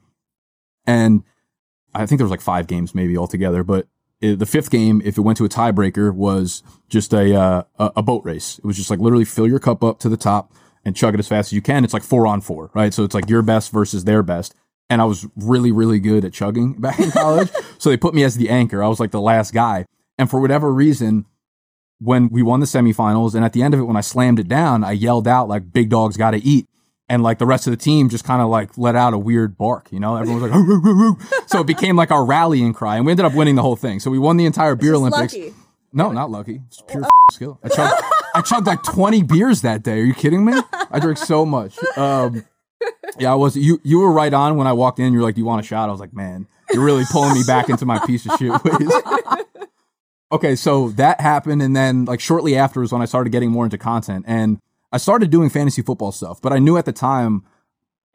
[0.85, 1.23] and
[1.93, 3.87] I think there was like five games maybe altogether, but
[4.21, 8.23] the fifth game, if it went to a tiebreaker, was just a, uh, a boat
[8.25, 8.57] race.
[8.59, 10.53] It was just like literally fill your cup up to the top
[10.83, 11.83] and chug it as fast as you can.
[11.83, 12.93] It's like four on four, right?
[12.93, 14.55] So it's like your best versus their best.
[14.89, 17.49] And I was really, really good at chugging back in college.
[17.77, 18.83] so they put me as the anchor.
[18.83, 19.85] I was like the last guy.
[20.17, 21.25] And for whatever reason,
[21.99, 24.47] when we won the semifinals and at the end of it, when I slammed it
[24.47, 26.67] down, I yelled out like big dogs got to eat.
[27.09, 29.57] And like the rest of the team just kind of like let out a weird
[29.57, 31.17] bark, you know, everyone was like, "Hoo, hoo, hoo, hoo."
[31.47, 33.99] so it became like our rallying cry and we ended up winning the whole thing.
[33.99, 35.33] So we won the entire beer Olympics.
[35.33, 35.53] lucky.
[35.91, 36.61] No, not lucky.
[36.67, 37.59] It's pure f- skill.
[37.63, 38.03] I chugged,
[38.35, 39.99] I chugged like 20 beers that day.
[39.99, 40.53] Are you kidding me?
[40.91, 41.75] I drank so much.
[41.97, 42.45] Um,
[43.17, 45.11] yeah, I was, you, you were right on when I walked in.
[45.11, 45.89] You're like, do you want a shot?
[45.89, 48.91] I was like, man, you're really pulling me back into my piece of shit ways.
[50.31, 51.63] okay, so that happened.
[51.63, 54.59] And then like shortly after was when I started getting more into content and
[54.91, 57.43] I started doing fantasy football stuff, but I knew at the time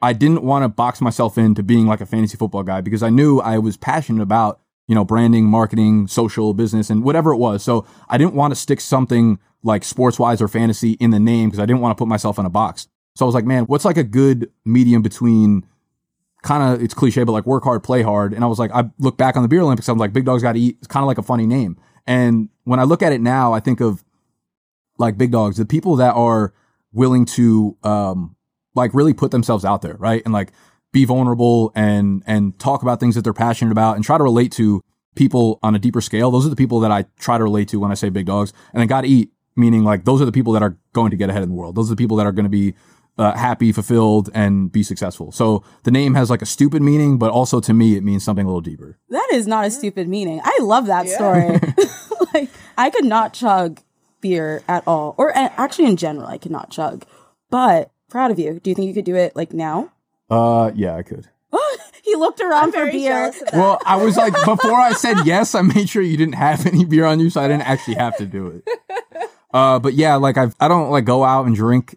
[0.01, 3.09] I didn't want to box myself into being like a fantasy football guy because I
[3.09, 7.63] knew I was passionate about, you know, branding, marketing, social business, and whatever it was.
[7.63, 11.49] So I didn't want to stick something like sports wise or fantasy in the name
[11.49, 12.87] because I didn't want to put myself in a box.
[13.15, 15.65] So I was like, man, what's like a good medium between
[16.43, 18.33] kind of, it's cliche, but like work hard, play hard.
[18.33, 20.43] And I was like, I look back on the Beer Olympics, I'm like, Big Dogs
[20.43, 20.77] Got to Eat.
[20.79, 21.77] It's kind of like a funny name.
[22.05, 24.03] And when I look at it now, I think of
[24.99, 26.53] like Big Dogs, the people that are
[26.95, 28.35] willing to, um,
[28.75, 30.21] like really put themselves out there, right?
[30.25, 30.51] And like
[30.91, 34.51] be vulnerable and and talk about things that they're passionate about and try to relate
[34.53, 34.81] to
[35.15, 36.31] people on a deeper scale.
[36.31, 38.53] Those are the people that I try to relate to when I say big dogs.
[38.73, 41.29] And then gotta eat, meaning like those are the people that are going to get
[41.29, 41.75] ahead in the world.
[41.75, 42.75] Those are the people that are going to be
[43.17, 45.31] uh, happy, fulfilled, and be successful.
[45.31, 48.45] So the name has like a stupid meaning, but also to me, it means something
[48.45, 48.99] a little deeper.
[49.09, 50.41] That is not a stupid meaning.
[50.43, 51.59] I love that story.
[52.33, 53.81] like I could not chug
[54.25, 57.05] beer at all, or uh, actually in general, I could not chug.
[57.51, 58.59] But proud of you.
[58.59, 59.91] Do you think you could do it like now?
[60.31, 61.27] Uh, yeah, I could.
[62.03, 63.31] he looked around for Very beer.
[63.31, 63.43] jealous.
[63.53, 66.85] Well, I was like, before I said yes, I made sure you didn't have any
[66.85, 68.67] beer on you, so I didn't actually have to do it.
[69.53, 71.95] Uh, but yeah, like I've, I don't like go out and drink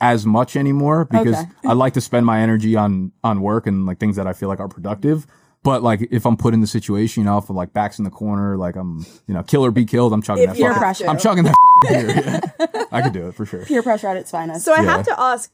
[0.00, 1.50] as much anymore because Okay.
[1.64, 4.48] I like to spend my energy on, on work and like things that I feel
[4.48, 5.24] like are productive.
[5.66, 8.04] But like if I'm put in the situation, you know, if I'm like backs in
[8.04, 10.68] the corner, like I'm, you know, kill or be killed, I'm chugging If that you
[10.72, 11.06] fucking, have to.
[11.08, 11.56] I'm chugging that
[11.88, 12.08] beer.
[12.70, 12.84] Yeah.
[12.92, 13.64] I could do it for sure.
[13.64, 14.64] Peer pressure at its finest.
[14.64, 14.96] So I Yeah.
[14.96, 15.50] have to ask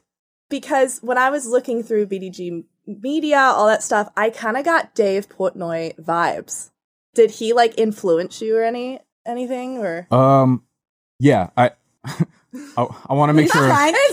[0.51, 4.95] because when I was looking through BDG media, all that stuff, I kind of got
[4.95, 6.69] Dave Portnoy vibes.
[7.15, 10.07] Did he like influence you or any anything or?
[10.11, 10.63] Um,
[11.21, 11.71] yeah, I,
[12.05, 13.67] I, I want to make sure.
[13.67, 13.95] Fine.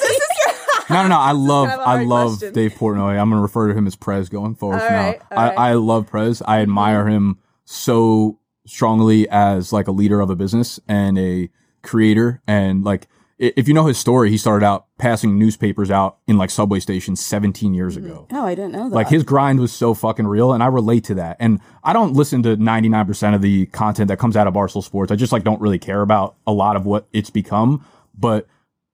[0.90, 1.18] No, no, no.
[1.20, 2.54] I love, kind of a I hard love question.
[2.54, 3.20] Dave Portnoy.
[3.20, 5.38] I'm going to refer to him as Prez going forward All from right, now.
[5.38, 5.52] all I, right.
[5.52, 5.60] Mm-hmm.
[5.62, 6.42] I love Prez.
[6.46, 11.50] I admire him so strongly as like a leader of a business and a
[11.84, 12.42] creator.
[12.48, 16.50] And like, if you know his story, he started out passing newspapers out in like
[16.50, 18.06] subway stations 17 years Mm-hmm.
[18.06, 18.28] ago.
[18.32, 18.96] oh, I didn't know that.
[18.96, 21.38] Like his grind was so fucking real, and I relate to that.
[21.40, 24.54] And I don't listen to ninety nine percent of the content that comes out of
[24.54, 25.10] Barstool Sports.
[25.12, 27.86] I just like don't really care about a lot of what it's become.
[28.18, 28.46] But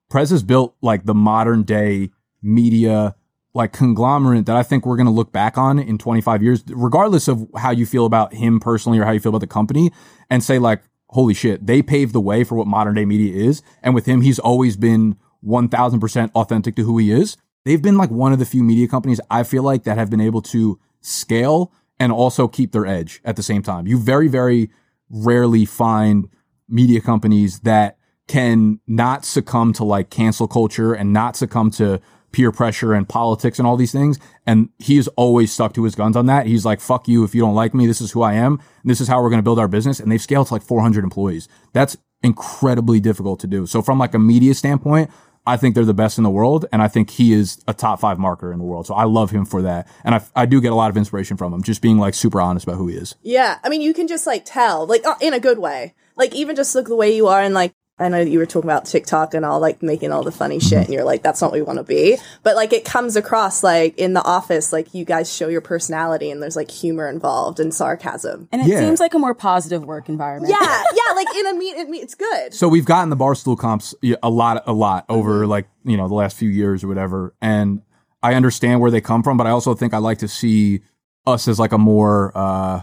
[0.10, 3.16] Prez has built like the modern day media
[3.56, 7.28] like conglomerate that I think we're going to look back on in 25 years, regardless
[7.30, 9.92] of how you feel about him personally or how you feel about the company
[10.30, 13.64] and say like, holy shit, they paved the way for what modern day media is.
[13.82, 15.16] And with him, he's always been
[15.46, 17.38] 1000% authentic to who he is.
[17.64, 20.22] They've been like one of the few media companies I feel like that have been
[20.22, 23.88] able to scale and also keep their edge at the same time.
[23.88, 24.70] You very, very
[25.10, 26.28] rarely find
[26.68, 32.02] media companies that can not succumb to like cancel culture and not succumb to
[32.36, 34.20] peer pressure and politics and all these things.
[34.46, 36.48] And he has always stuck to his guns on that.
[36.48, 37.24] He's like, fuck you.
[37.24, 38.60] If you don't like me, this is who I am.
[38.84, 40.02] This is how we're going to build our business.
[40.02, 41.48] And they've scaled to like 400 employees.
[41.72, 43.66] That's incredibly difficult to do.
[43.66, 45.12] So from like a media standpoint,
[45.48, 46.66] I think they're the best in the world.
[46.74, 48.86] And I think he is a top five marketer in the world.
[48.88, 49.88] So I love him for that.
[50.04, 52.42] And I, I do get a lot of inspiration from him, just being like super
[52.42, 53.16] honest about who he is.
[53.22, 55.94] Yeah, I mean, you can just like tell, like uh, in a good way.
[56.18, 58.70] Like even just look the way you are, and like I know you were talking
[58.70, 61.52] about TikTok and all, like making all the funny shit, and you're like, that's not
[61.52, 62.18] what we want to be.
[62.44, 66.30] But like it comes across like in the office, like you guys show your personality,
[66.30, 68.50] and there's like humor involved and sarcasm.
[68.52, 68.80] and it Yeah.
[68.80, 70.52] seems like a more positive work environment.
[70.52, 72.54] Yeah, yeah, like in a meet, it, it's good.
[72.54, 76.16] So we've gotten the barstool comps a lot, a lot over like you know the
[76.16, 77.82] last few years or whatever, and
[78.22, 80.82] I understand where they come from, but I also think I like to see
[81.26, 82.82] us as like a more uh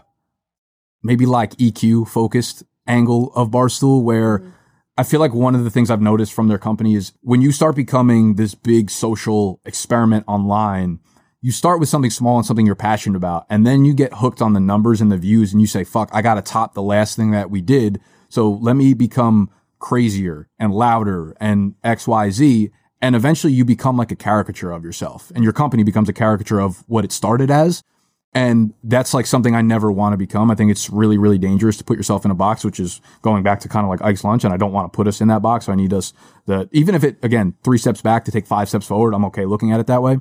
[1.03, 4.43] maybe like EQ focused angle of barstool where.
[4.97, 7.51] I feel like one of the things I've noticed from their company is when you
[7.51, 10.99] start becoming this big social experiment online,
[11.41, 14.43] you start with something small and something you're passionate about, and then you get hooked
[14.43, 17.17] on the numbers and the views, and you say, fuck, I gotta top the last
[17.17, 18.01] thing that we did.
[18.29, 22.71] So let me become crazier and louder and XYZ.
[23.01, 26.61] And eventually you become like a caricature of yourself, and your company becomes a caricature
[26.61, 27.83] of what it started as.
[28.35, 30.51] And that's like something I never want to become.
[30.51, 33.43] I think it's really, really dangerous to put yourself in a box, which is going
[33.43, 34.45] back to kind of like Ike's lunch.
[34.45, 35.67] And I don't want to put us in that box.
[35.67, 36.15] So I need us
[36.47, 39.45] the, even if it, again, three steps back to take five steps forward, I'm okay
[39.45, 40.19] looking at it that way.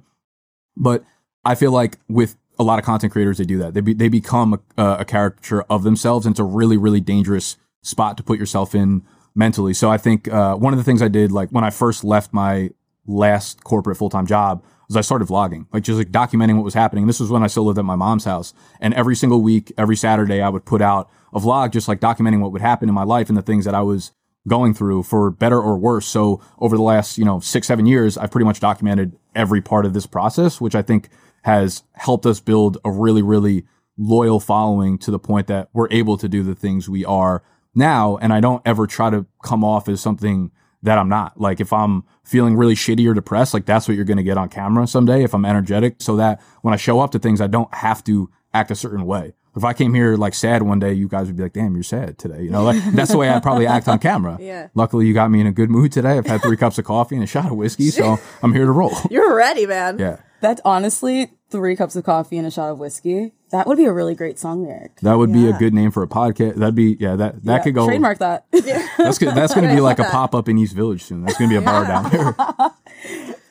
[0.75, 1.05] But
[1.45, 3.73] I feel like with a lot of content creators, they do that.
[3.73, 6.25] They, be, they become a, a caricature of themselves.
[6.25, 9.03] And it's a really, really dangerous spot to put yourself in
[9.35, 9.73] mentally.
[9.73, 12.33] So I think, uh, one of the things I did, like when I first left
[12.33, 12.71] my
[13.07, 17.07] last corporate full-time job was I started vlogging, like just like documenting what was happening.
[17.07, 18.53] This was when I still lived at my mom's house.
[18.81, 22.41] And every single week, every Saturday, I would put out a vlog, just like documenting
[22.41, 24.11] what would happen in my life and the things that I was
[24.47, 26.07] going through for better or worse.
[26.07, 29.85] So over the last, you know, six, seven years, I've pretty much documented every part
[29.85, 31.09] of this process, which I think
[31.43, 33.65] has helped us build a really, really
[33.97, 38.17] loyal following to the point that we're able to do the things we are now.
[38.17, 40.51] And I don't ever try to come off as something
[40.83, 41.39] that I'm not.
[41.39, 44.37] Like if I'm feeling really shitty or depressed, like that's what you're going to get
[44.37, 47.47] on camera someday if I'm energetic so that when I show up to things, I
[47.47, 49.33] don't have to act a certain way.
[49.55, 51.83] If I came here like sad one day, you guys would be like, damn, you're
[51.83, 52.41] sad today.
[52.41, 54.37] You know, like that's the way I'd probably act on camera.
[54.41, 54.69] Yeah.
[54.73, 56.17] Luckily you got me in a good mood today.
[56.17, 57.89] I've had three cups of coffee and a shot of whiskey.
[57.89, 58.93] So I'm here to roll.
[59.09, 59.99] You're ready, man.
[59.99, 60.17] Yeah.
[60.39, 63.33] That's honestly three cups of coffee and a shot of whiskey.
[63.51, 64.99] That would be a really great song lyric.
[65.01, 66.55] That would be a good name for a podcast.
[66.55, 67.85] That'd be, yeah, that, that Yeah, could go.
[67.85, 68.45] trademark that.
[68.51, 69.17] That's.
[69.19, 71.23] That's going to be like a pop up in East Village soon.
[71.25, 72.35] That's going to be a bar down there.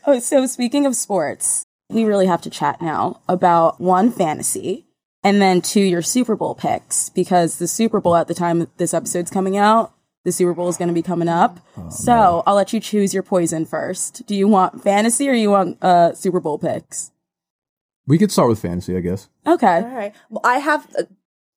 [0.06, 4.86] oh, so speaking of sports, we really have to chat now about one fantasy
[5.22, 8.94] and then two your Super Bowl picks because the Super Bowl at the time this
[8.94, 9.92] episode's coming out,
[10.24, 11.60] the Super Bowl is going to be coming up.
[11.90, 14.26] so I'll let you choose your poison first.
[14.26, 17.10] Do you want fantasy or you want uh, Super Bowl picks?
[18.10, 19.28] We could start with fantasy, I guess.
[19.46, 19.76] Okay.
[19.76, 20.12] All right.
[20.30, 20.84] Well, I have.
[20.98, 21.06] A,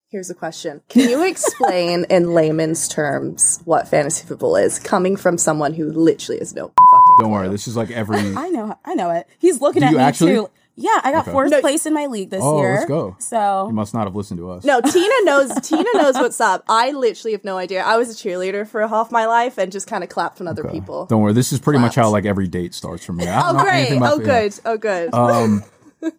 [0.08, 0.82] here's a question.
[0.88, 6.38] Can you explain in layman's terms what fantasy football is, coming from someone who literally
[6.38, 7.16] has no fucking.
[7.18, 7.48] Don't worry.
[7.48, 8.18] This is like every.
[8.36, 8.78] I know.
[8.84, 9.26] I know it.
[9.38, 10.34] He's looking Do at you me actually?
[10.36, 10.50] too.
[10.76, 11.30] Yeah, I got Okay.
[11.32, 11.60] fourth No.
[11.60, 12.74] place in my league this Oh, year.
[12.74, 13.16] let's go.
[13.20, 14.64] So You must not have listened to us.
[14.64, 15.52] No, Tina knows.
[15.62, 16.64] Tina knows what's up.
[16.68, 17.82] I literally have no idea.
[17.84, 20.64] I was a cheerleader for half my life and just kind of clapped when other
[20.66, 20.78] Okay.
[20.80, 21.06] people.
[21.06, 21.32] Don't worry.
[21.32, 23.24] This is pretty much how like every date starts for me.
[23.28, 23.72] I Oh, great.
[23.82, 24.24] anything about Oh, yeah.
[24.26, 24.60] good.
[24.64, 25.14] Oh, good.
[25.14, 25.62] Um,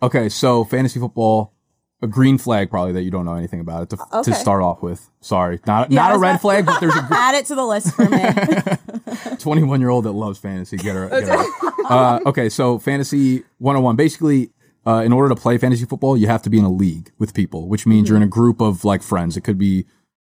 [0.01, 1.53] okay, so fantasy football,
[2.01, 4.31] a green flag probably that you don't know anything about it to, Okay.
[4.31, 5.09] to start off with.
[5.21, 7.93] Sorry, not Yeah, not a red flag, but there's a add it to the list
[7.95, 9.35] for me.
[9.39, 10.77] 21 year old that loves fantasy.
[10.77, 11.07] Get her.
[11.09, 11.45] Get her.
[11.89, 13.95] Uh, okay, so fantasy 101.
[13.95, 14.51] Basically,
[14.85, 17.33] uh, in order to play fantasy football, you have to be in a league with
[17.33, 19.35] people, which means you're in a group of like friends.
[19.37, 19.85] It could be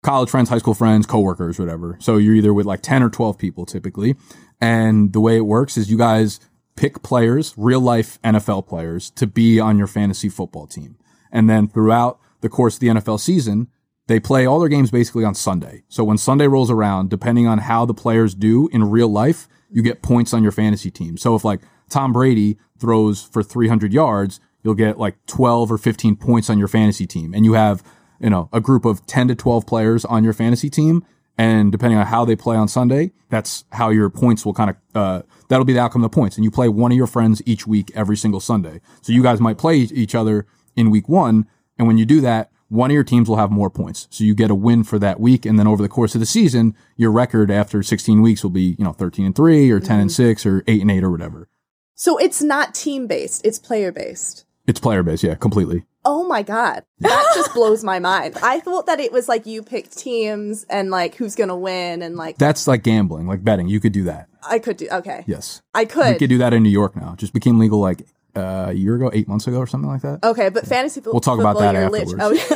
[0.01, 1.97] college friends, high school friends, coworkers, whatever.
[1.99, 4.15] So you're either with like 10 or 12 people typically.
[4.61, 6.39] And the way it works is you guys
[6.79, 10.95] pick players, real life NFL players to be on your fantasy football team.
[11.29, 13.67] And then throughout the course of the NFL season,
[14.07, 15.83] they play all their games basically on Sunday.
[15.89, 19.81] So when Sunday rolls around, depending on how the players do in real life, you
[19.81, 21.17] get points on your fantasy team.
[21.17, 26.15] So if like Tom Brady throws for 300 yards, you'll get like 12 or 15
[26.15, 27.33] points on your fantasy team.
[27.33, 27.83] And you have,
[28.21, 31.05] you know, a group of 10 to 12 players on your fantasy team.
[31.37, 34.75] And depending on how they play on Sunday, that's how your points will kind of,
[34.95, 36.37] uh, that'll be the outcome of the points.
[36.37, 38.79] And you play one of your friends each week, every single Sunday.
[39.01, 41.47] So you guys might play each other in week one.
[41.77, 44.07] And when you do that, one of your teams will have more points.
[44.11, 45.45] So you get a win for that week.
[45.45, 48.75] And then over the course of the season, your record after 16 weeks will be,
[48.77, 50.13] you know, 13 and three or 10 and mm-hmm.
[50.13, 51.49] six or eight and eight or whatever.
[51.95, 54.45] so it's not team based, it's player based.
[54.67, 55.23] It's player based.
[55.23, 55.85] Yeah, completely.
[56.05, 56.83] Oh my god.
[56.99, 58.37] That just blows my mind.
[58.41, 62.01] I thought that it was like you picked teams and like who's going to win
[62.01, 63.67] and like That's like gambling, like betting.
[63.67, 64.27] You could do that.
[64.41, 65.23] I could do okay.
[65.27, 65.61] Yes.
[65.73, 65.99] I could.
[65.99, 66.19] You could.
[66.19, 67.15] could do that in New York now.
[67.17, 70.23] Just became legal like uh, a year ago, eight months ago or something like that.
[70.23, 72.47] Okay, but fantasy fo- We'll talk about that you're lit- afterwards.
[72.51, 72.55] oh,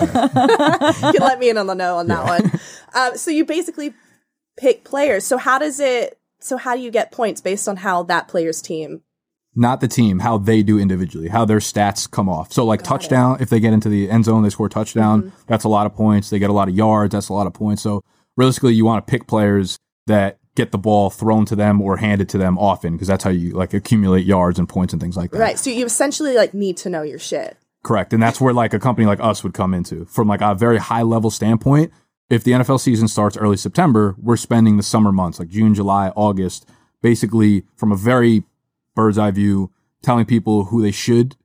[1.02, 1.08] yeah.
[1.12, 2.52] you can let me in on the know on that one.
[2.96, 3.94] Um, so you basically
[4.56, 5.26] pick players.
[5.26, 6.18] So how does it?
[6.40, 9.02] So how do you get points based on how that player's team?
[9.56, 12.52] Not the team, how they do individually, how their stats come off.
[12.52, 15.24] So like touchdown, if they get into the end zone, they score a touchdown.
[15.24, 15.36] Mm-hmm.
[15.48, 16.32] That's a lot of points.
[16.32, 17.14] They get a lot of yards.
[17.14, 17.84] That's a lot of points.
[17.84, 18.04] So
[18.36, 22.30] realistically, you want to pick players that get the ball thrown to them or handed
[22.30, 25.32] to them often because that's how you like accumulate yards and points and things like
[25.32, 25.40] that.
[25.40, 25.60] Right.
[25.60, 27.58] So you essentially like need to know your shit.
[27.84, 28.14] Correct.
[28.14, 30.78] And that's where like a company like us would come into from like a very
[30.78, 31.92] high level standpoint.
[32.30, 36.10] If the NFL season starts early September, we're spending the summer months like June, July,
[36.16, 36.68] August,
[37.02, 38.44] basically from a very
[38.96, 41.36] bird's eye view, telling people who they should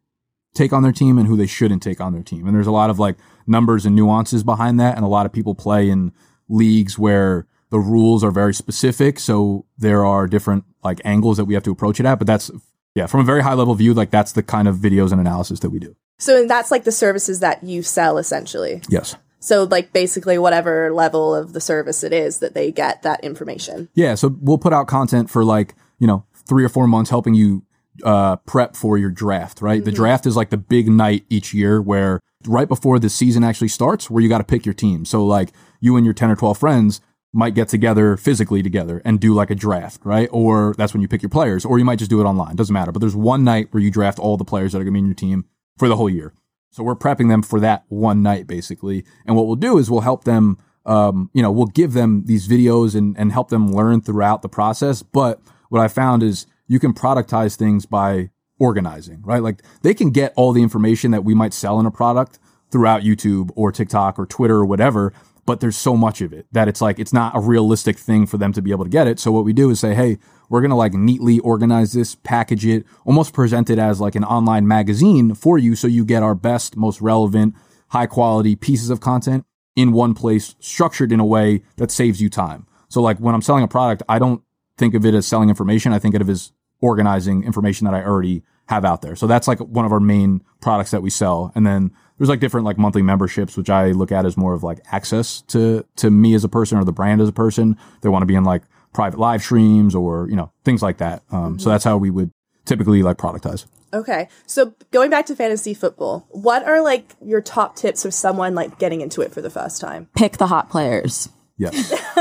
[0.55, 2.47] take on their team and who they shouldn't take on their team.
[2.47, 4.97] And there's a lot of like numbers and nuances behind that.
[4.97, 6.13] And a lot of people play in
[6.49, 9.19] leagues where the rules are very specific.
[9.19, 12.19] So there are different like angles that we have to approach it at.
[12.19, 12.51] But that's,
[12.95, 15.61] yeah, from a very high level view, like that's the kind of videos and analysis
[15.61, 15.95] that we do.
[16.19, 18.83] So that's like the services that you sell essentially.
[18.89, 19.15] Yes.
[19.41, 23.89] So like basically whatever level of the service it is that they get that information.
[23.95, 27.35] Yeah, so we'll put out content for like, you know, three or four months helping
[27.35, 27.65] you
[28.05, 29.85] uh, prep for your draft, right?
[29.85, 33.69] The draft is like the big night each year where right before the season actually
[33.69, 35.05] starts, where you got to pick your team.
[35.05, 37.01] So like you and your 10 or 12 friends
[37.33, 40.29] might get together physically together and do like a draft, right?
[40.33, 42.57] Or that's when you pick your players, or you might just do it online.
[42.57, 42.93] Doesn't matter.
[42.93, 45.01] But there's one night where you draft all the players that are going to be
[45.01, 45.45] in your team
[45.77, 46.33] for the whole year.
[46.71, 49.05] So we're prepping them for that one night basically.
[49.27, 52.49] And what we'll do is we'll help them, um, you know, we'll give them these
[52.49, 55.03] videos and, and help them learn throughout the process.
[55.03, 59.43] But what I found is you can productize things by organizing, right?
[59.43, 62.39] Like they can get all the information that we might sell in a product
[62.71, 65.13] throughout YouTube or TikTok or Twitter or whatever.
[65.47, 68.37] But there's so much of it that it's like, it's not a realistic thing for
[68.37, 69.19] them to be able to get it.
[69.19, 70.19] So what we do is say, Hey,
[70.51, 74.25] we're going to like neatly organize this, package it, almost present it as like an
[74.25, 75.75] online magazine for you.
[75.75, 77.55] So you get our best, most relevant,
[77.89, 82.29] high quality pieces of content in one place, structured in a way that saves you
[82.29, 82.67] time.
[82.89, 84.43] So like when I'm selling a product, I don't
[84.79, 85.93] think of it as selling information.
[85.93, 89.17] I think of it as organizing information that I already have out there.
[89.17, 91.53] So that's like one of our main products that we sell.
[91.55, 94.63] And then there's like different like monthly memberships, which I look at as more of
[94.63, 97.77] like access to, to me as a person or the brand as a person.
[98.03, 98.63] They want to be in like
[98.93, 101.23] private live streams or, you know, things like that.
[101.31, 102.31] Um, so that's how we would
[102.65, 103.65] typically like productize.
[103.93, 104.29] Okay.
[104.47, 108.79] So going back to fantasy football, what are like your top tips for someone like
[108.79, 110.09] getting into it for the first time?
[110.15, 111.31] Pick the hot players.
[111.59, 111.91] Yes.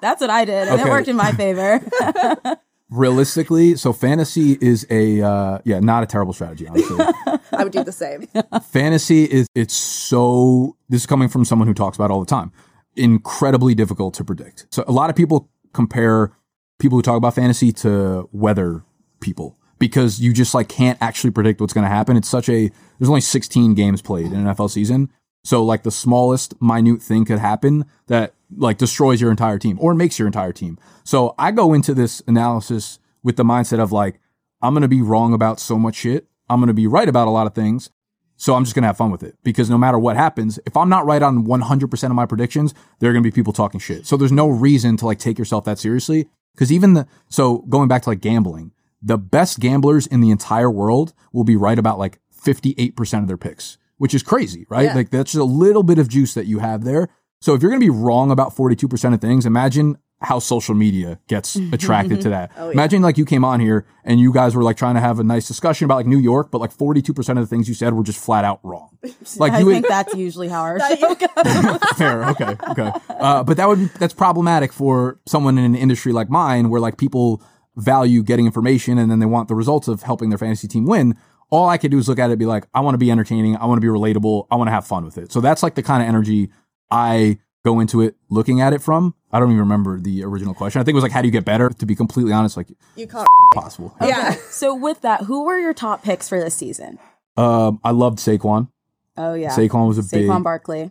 [0.00, 1.80] That's what I did, and it worked in my favor.
[2.90, 6.66] realistically, so fantasy is a uh, yeah, not a terrible strategy.
[6.66, 6.98] Honestly,
[7.52, 8.26] I would do the same.
[8.70, 10.76] fantasy is it's so.
[10.88, 12.52] This is coming from someone who talks about it all the time.
[12.96, 14.66] Incredibly difficult to predict.
[14.70, 16.32] So a lot of people compare
[16.78, 18.82] people who talk about fantasy to weather
[19.20, 22.16] people because you just like can't actually predict what's going to happen.
[22.16, 25.10] It's such a there's only 16 games played in an NFL season.
[25.44, 29.94] So like the smallest minute thing could happen that like destroys your entire team or
[29.94, 30.78] makes your entire team.
[31.04, 34.20] So I go into this analysis with the mindset of like
[34.62, 36.26] I'm going to be wrong about so much shit.
[36.48, 37.90] I'm going to be right about a lot of things.
[38.36, 40.74] So I'm just going to have fun with it because no matter what happens, if
[40.76, 43.78] I'm not right on 100% of my predictions, there are going to be people talking
[43.78, 44.06] shit.
[44.06, 46.28] So there's no reason to like take yourself that seriously.
[46.56, 48.72] Cause even the, so going back to like gambling,
[49.02, 53.36] the best gamblers in the entire world will be right about like 58% of their
[53.36, 54.86] picks, which is crazy, right?
[54.86, 54.94] Yeah.
[54.94, 57.08] Like that's just a little bit of juice that you have there.
[57.40, 61.18] So if you're going to be wrong about 42% of things, imagine how social media
[61.26, 62.52] gets attracted to that.
[62.58, 62.72] Oh, yeah.
[62.72, 65.24] Imagine like you came on here and you guys were like trying to have a
[65.24, 68.02] nice discussion about like New York, but like 42% of the things you said were
[68.02, 68.98] just flat out wrong.
[69.38, 71.78] Like I you would, think that's usually how our show goes.
[71.96, 72.28] fair.
[72.30, 72.56] Okay.
[72.70, 72.92] Okay.
[73.08, 76.80] Uh, but that would be, that's problematic for someone in an industry like mine where
[76.80, 77.42] like people
[77.76, 81.16] value getting information and then they want the results of helping their fantasy team win.
[81.48, 83.10] All I could do is look at it and be like, I want to be
[83.10, 83.56] entertaining.
[83.56, 84.46] I want to be relatable.
[84.50, 85.32] I want to have fun with it.
[85.32, 86.50] So that's like the kind of energy
[86.90, 89.14] I go into it looking at it from.
[89.32, 90.80] I don't even remember the original question.
[90.80, 91.70] I think it was like, how do you get better?
[91.70, 93.28] To be completely honest, like You can't.
[93.54, 93.94] possible.
[94.00, 94.34] Yeah.
[94.50, 96.98] So with that, who were your top picks for this season?
[97.36, 98.68] Um, I loved Saquon.
[99.16, 100.90] Oh yeah, Saquon was a big, Saquon Barkley.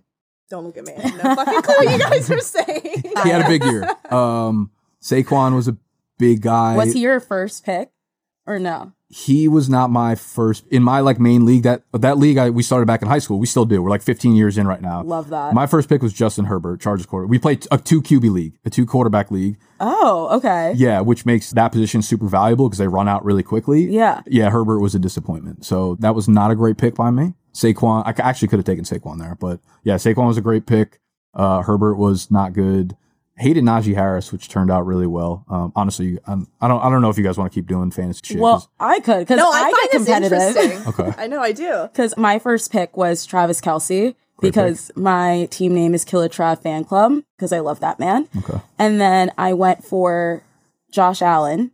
[0.50, 0.94] Don't look at me.
[0.94, 3.04] I have no fucking clue what you guys are saying.
[3.24, 3.88] he had a big year.
[4.12, 4.72] Um,
[5.02, 5.78] Saquon was a
[6.18, 6.76] big guy.
[6.76, 7.92] Was he your first pick
[8.50, 8.94] or no?
[9.12, 12.62] he was not my first in my like main league that that league I we
[12.62, 13.40] started back in high school.
[13.40, 13.82] We still do.
[13.82, 15.02] We're like 15 years in right now.
[15.02, 15.54] Love that.
[15.56, 17.26] My first pick was Justin Herbert, Chargers quarter.
[17.26, 19.58] We played a two QB league, a two quarterback league.
[19.80, 20.74] oh, okay.
[20.76, 23.86] Yeah, which makes that position super valuable because they run out really quickly.
[23.86, 24.22] Yeah.
[24.28, 25.66] Yeah, Herbert was a disappointment.
[25.66, 27.34] So that was not a great pick by me.
[27.54, 31.00] Saquon, I actually could have taken Saquon there, but yeah, Saquon was a great pick.
[31.34, 32.96] Uh, Herbert was not good.
[33.40, 35.46] Hated Najee Harris, which turned out really well.
[35.50, 37.90] Um, honestly, I'm, I don't, I don't know if you guys want to keep doing
[37.90, 38.38] fantasy shit.
[38.38, 40.58] 'cause- Well, I could because No, I, I, find get this competitive.
[40.58, 41.06] interesting.
[41.08, 41.22] Okay.
[41.24, 41.84] I know I do.
[41.92, 46.84] Because my first pick was Travis Kelce because my team name is Killer Trav Fan
[46.86, 48.28] Club because I love that man.
[48.38, 48.60] okay.
[48.78, 50.44] And then I went for
[50.92, 51.72] Josh Allen.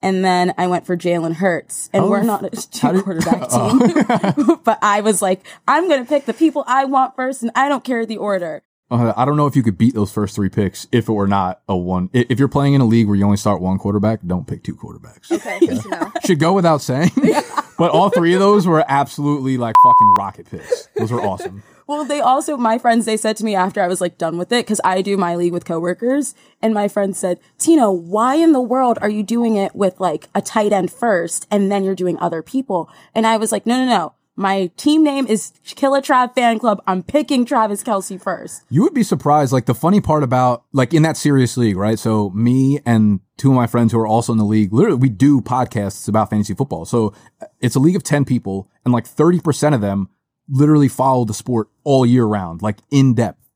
[0.00, 1.90] And then I went for Jalen Hurts.
[1.92, 4.56] And Oh, we're not a two did- quarterback team.
[4.64, 7.68] but I was like, I'm going to pick the people I want first and I
[7.68, 8.62] don't care the order.
[8.90, 11.28] Uh, I don't know if you could beat those first three picks if it were
[11.28, 12.08] not a one.
[12.12, 14.74] If you're playing in a league where you only start one quarterback, don't pick two
[14.74, 15.30] quarterbacks.
[15.30, 16.12] Okay, to.
[16.26, 17.10] Should go without saying.
[17.78, 20.88] but all three of those were absolutely like fucking rocket picks.
[20.96, 21.62] Those were awesome.
[21.86, 24.52] Well, they also, my friends, they said to me after I was like done with
[24.52, 28.52] it, because I do my league with coworkers, and my friend said, Tino, why in
[28.52, 31.94] the world are you doing it with like a tight end first and then you're
[31.94, 32.90] doing other people?
[33.14, 34.12] And I was like, no, no, no.
[34.38, 36.80] My team name is Killer Trav Fan Club.
[36.86, 38.62] I'm picking Travis Kelce first.
[38.70, 39.52] You would be surprised.
[39.52, 41.98] Like the funny part about like in that serious league, right?
[41.98, 45.08] So me and two of my friends who are also in the league, literally we
[45.08, 46.84] do podcasts about fantasy football.
[46.84, 47.14] So
[47.60, 50.08] it's a league of 10 people and like 30% of them
[50.48, 53.47] literally follow the sport all year round, like in depth.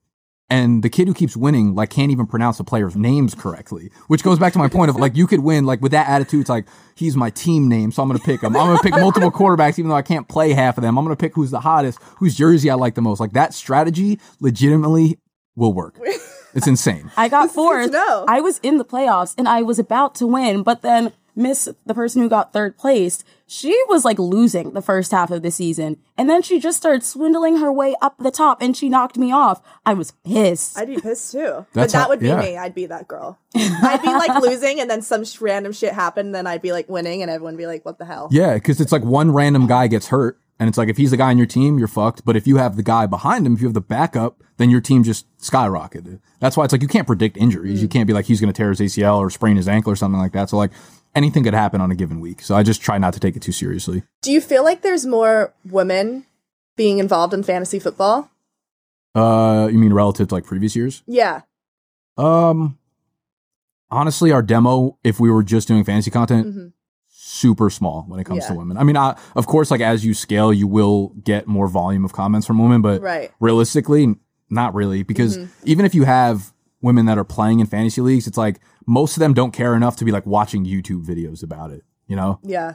[0.50, 4.22] And the kid who keeps winning, like, can't even pronounce the players' names correctly, which
[4.22, 6.42] goes back to my point of like, you could win, like, with that attitude.
[6.42, 8.54] It's like, he's my team name, so I'm going to pick him.
[8.54, 10.98] I'm going to pick multiple quarterbacks, even though I can't play half of them.
[10.98, 13.18] I'm going to pick who's the hottest, whose jersey I like the most.
[13.18, 15.18] Like, that strategy legitimately
[15.56, 15.98] will work.
[16.54, 17.10] It's insane.
[17.16, 17.92] I got good fourth.
[17.92, 18.26] know.
[18.28, 21.94] I was in the playoffs and I was about to win, but then Miss, the
[21.94, 25.96] person who got third place, she was like losing the first half of the season.
[26.16, 29.32] And then she just started swindling her way up the top and she knocked me
[29.32, 29.62] off.
[29.86, 30.78] I was pissed.
[30.78, 31.66] I'd be pissed too.
[31.72, 32.40] but That's that how- would be yeah.
[32.40, 32.56] me.
[32.56, 33.38] I'd be that girl.
[33.54, 36.34] I'd be like losing, and then some sh- random shit happened.
[36.34, 38.80] Then I'd be like winning, and everyone would be like, "What the hell?" Yeah, because
[38.80, 41.38] it's like one random guy gets hurt, and it's like if he's the guy on
[41.38, 42.24] your team, you're fucked.
[42.24, 44.80] But if you have the guy behind him, if you have the backup, then your
[44.80, 46.20] team just skyrocketed.
[46.40, 47.82] That's why it's like you can't predict injuries.
[47.82, 47.92] You mm.
[47.92, 50.20] can't be like he's going to tear his ACL or sprain his ankle or something
[50.20, 50.50] like that.
[50.50, 50.70] So like
[51.14, 52.40] anything could happen on a given week.
[52.42, 54.02] So I just try not to take it too seriously.
[54.22, 56.26] Do you feel like there's more women
[56.76, 58.30] being involved in fantasy football?
[59.14, 61.02] Uh, you mean relative to like previous years?
[61.06, 61.42] Yeah.
[62.16, 62.78] Um,
[63.90, 66.72] honestly, our demo, if we were just doing fantasy content, Mhm.
[67.08, 68.76] super small when it comes to women.
[68.76, 72.12] I mean, I, of course, like as you scale, you will get more volume of
[72.12, 73.30] comments from women, but Right.
[73.40, 74.16] realistically,
[74.50, 75.50] not really, because Mm-hmm.
[75.64, 76.51] even if you have
[76.82, 79.96] women that are playing in fantasy leagues, it's like most of them don't care enough
[79.96, 81.84] to be like watching YouTube videos about it.
[82.06, 82.38] You know?
[82.42, 82.74] Yeah.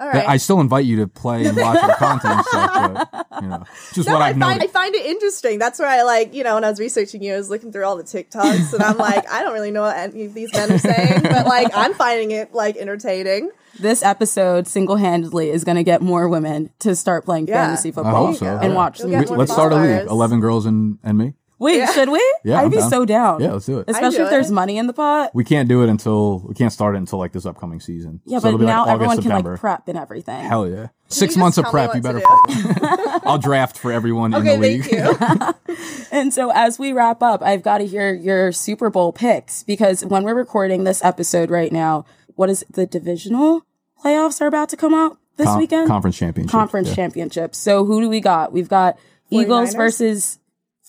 [0.00, 0.28] All right.
[0.28, 3.64] I still invite you to play and watch our content and stuff, but you know,
[3.94, 5.58] just no, what I I've find, I find it interesting.
[5.58, 7.84] That's where I like, you know, when I was researching you, I was looking through
[7.84, 10.70] all the TikToks and I'm like, I don't really know what any of these men
[10.70, 13.50] are saying, but like, I'm finding it like entertaining.
[13.80, 17.66] This episode single handedly is going to get more women to start playing Yeah.
[17.66, 18.46] fantasy football so.
[18.46, 18.76] and yeah.
[18.76, 20.06] watch You'll some get Let's start a league.
[20.08, 21.34] Eleven girls and and me.
[21.60, 21.86] Wait, Yeah.
[21.92, 22.22] should we?
[22.44, 22.90] Yeah, I'd I'm be down.
[22.90, 23.40] so down.
[23.40, 23.86] Yeah, let's do it.
[23.88, 24.54] Especially do if there's it.
[24.54, 25.30] money in the pot.
[25.34, 28.20] We can't do it until we can't start it until like this upcoming season.
[28.24, 29.42] Yeah, So but it'll be, like, now August, everyone September.
[29.42, 30.44] can like prep and everything.
[30.44, 30.76] Hell yeah!
[30.76, 31.94] Can Six months of prep.
[31.96, 32.20] You better.
[32.20, 33.18] to do?
[33.24, 34.84] I'll draft for everyone Okay, in the league.
[34.84, 35.74] thank you.
[36.10, 40.04] And so as we wrap up, I've got to hear your Super Bowl picks because
[40.04, 43.62] when we're recording this episode right now, what is it, the divisional
[44.02, 45.86] playoffs are about to come out this Con- weekend?
[45.88, 46.50] conference championship.
[46.50, 46.94] Conference yeah.
[46.94, 47.58] championships.
[47.58, 48.52] So who do we got?
[48.52, 48.98] We've got
[49.30, 49.76] Eagles 49ers?
[49.76, 50.37] versus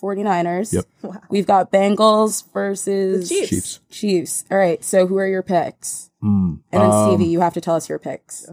[0.02, 0.74] 49ers.
[0.74, 0.86] Yep.
[1.30, 3.50] We've got Bengals versus The Chiefs.
[3.50, 3.80] Chiefs.
[3.89, 4.43] Chiefs.
[4.52, 4.84] All right.
[4.84, 6.10] So who are your picks?
[6.24, 6.60] Mm.
[6.72, 8.47] And then Um, Stevie, you have to tell us your picks.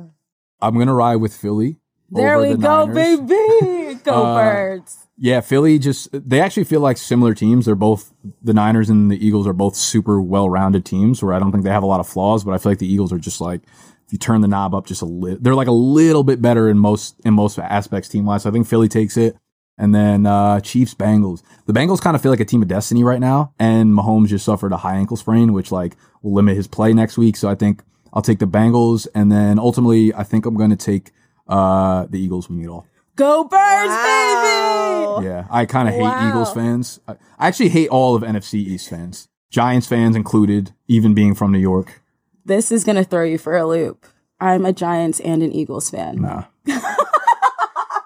[0.61, 1.79] I'm gonna ride with Philly.
[2.11, 3.21] There over we the go, Niners.
[3.21, 4.01] baby.
[4.05, 4.99] Go Uh, birds.
[5.19, 7.67] Yeah, Philly just they actually feel like similar teams.
[7.67, 11.51] They're both the Niners and the Eagles are both super well-rounded teams where I don't
[11.53, 13.41] think they have a lot of flaws, but I feel like the Eagles are just
[13.41, 13.63] like
[14.07, 16.69] if you turn the knob up just a little they're like a little bit better
[16.69, 18.45] in most in most aspects team-wise.
[18.45, 19.37] So I think Philly takes it.
[19.79, 21.43] And then uh Chiefs Bengals.
[21.67, 24.45] The Bengals kind of feel like a team of destiny right now and Mahomes just
[24.45, 27.37] suffered a high ankle sprain which like will limit his play next week.
[27.37, 30.77] So I think I'll take the Bengals and then ultimately I think I'm going to
[30.77, 31.13] take
[31.49, 32.87] uh the Eagles win it all.
[33.17, 35.17] Go birds, Wow.
[35.21, 35.29] baby.
[35.29, 36.29] Yeah, I kind of hate Wow.
[36.29, 37.01] Eagles fans.
[37.09, 41.51] I, I actually hate all of NFC East fans, Giants fans included, even being from
[41.53, 42.03] New York.
[42.45, 44.07] This is going to throw you for a loop.
[44.39, 46.21] I'm a Giants and an Eagles fan.
[46.21, 46.45] Nah.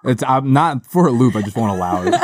[0.04, 1.36] it's I'm not for a loop.
[1.36, 2.14] I just won't allow it.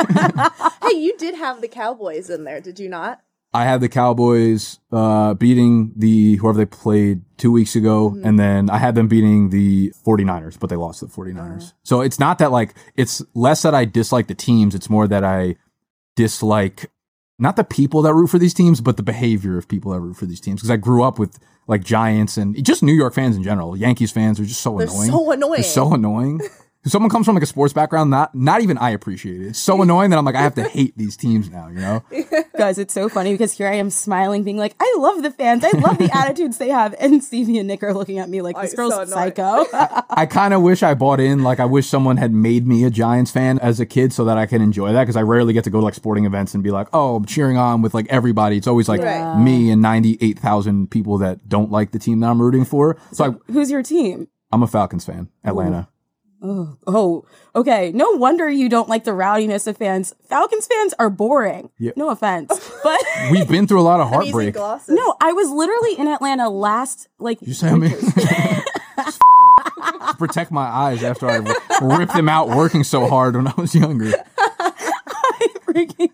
[0.91, 3.21] hey, you did have the Cowboys in there, did you not?
[3.53, 8.27] I had the Cowboys uh, beating the whoever they played two weeks ago, Mm-hmm.
[8.27, 11.57] and then I had them beating the 49ers, but they lost to the 49ers.
[11.63, 11.71] Uh-huh.
[11.83, 15.23] So it's not that like it's less that I dislike the teams, it's more that
[15.23, 15.55] I
[16.15, 16.91] dislike
[17.39, 20.15] not the people that root for these teams, but the behavior of people that root
[20.17, 20.59] for these teams.
[20.59, 23.77] Because I grew up with like Giants and just New York fans in general.
[23.77, 25.11] Yankees fans are just so They're annoying.
[25.11, 25.51] so annoying.
[25.61, 26.41] They're so annoying.
[26.87, 29.47] If someone comes from like a sports background, not not even I appreciate it.
[29.47, 31.67] It's so annoying that I'm like I have to hate these teams now.
[31.67, 32.03] You know?
[32.57, 35.65] Guys, it's so funny because here I am smiling, being like, I love the fans.
[35.65, 36.95] I love the attitudes they have.
[36.97, 39.65] And Stevie and Nick are looking at me like, this girl's so psycho.
[39.73, 41.43] I kind of wish I bought in.
[41.43, 44.37] Like, I wish someone had made me a Giants fan as a kid so that
[44.37, 46.63] I can enjoy that because I rarely get to go to like sporting events and
[46.63, 48.55] be like, oh, I'm cheering on with like everybody.
[48.55, 49.37] It's always like Right.
[49.37, 52.97] me and 98,000 people that don't like the team that I'm rooting for.
[53.11, 54.29] So I, Who's your team?
[54.53, 55.89] I'm a Falcons fan, Atlanta.
[56.41, 57.25] Oh, oh,
[57.55, 57.91] okay.
[57.93, 60.13] No wonder you don't like the rowdiness of fans.
[60.29, 61.69] Falcons fans are boring.
[61.79, 61.91] Yeah.
[61.95, 62.51] No offense.
[62.83, 64.55] But We've been through a lot of I'm heartbreak.
[64.55, 67.91] no, I was literally in Atlanta last, like, You say I mean,
[70.17, 71.37] protect my eyes after I
[71.81, 74.13] ripped them out working so hard when I was younger.
[74.37, 76.11] I freaking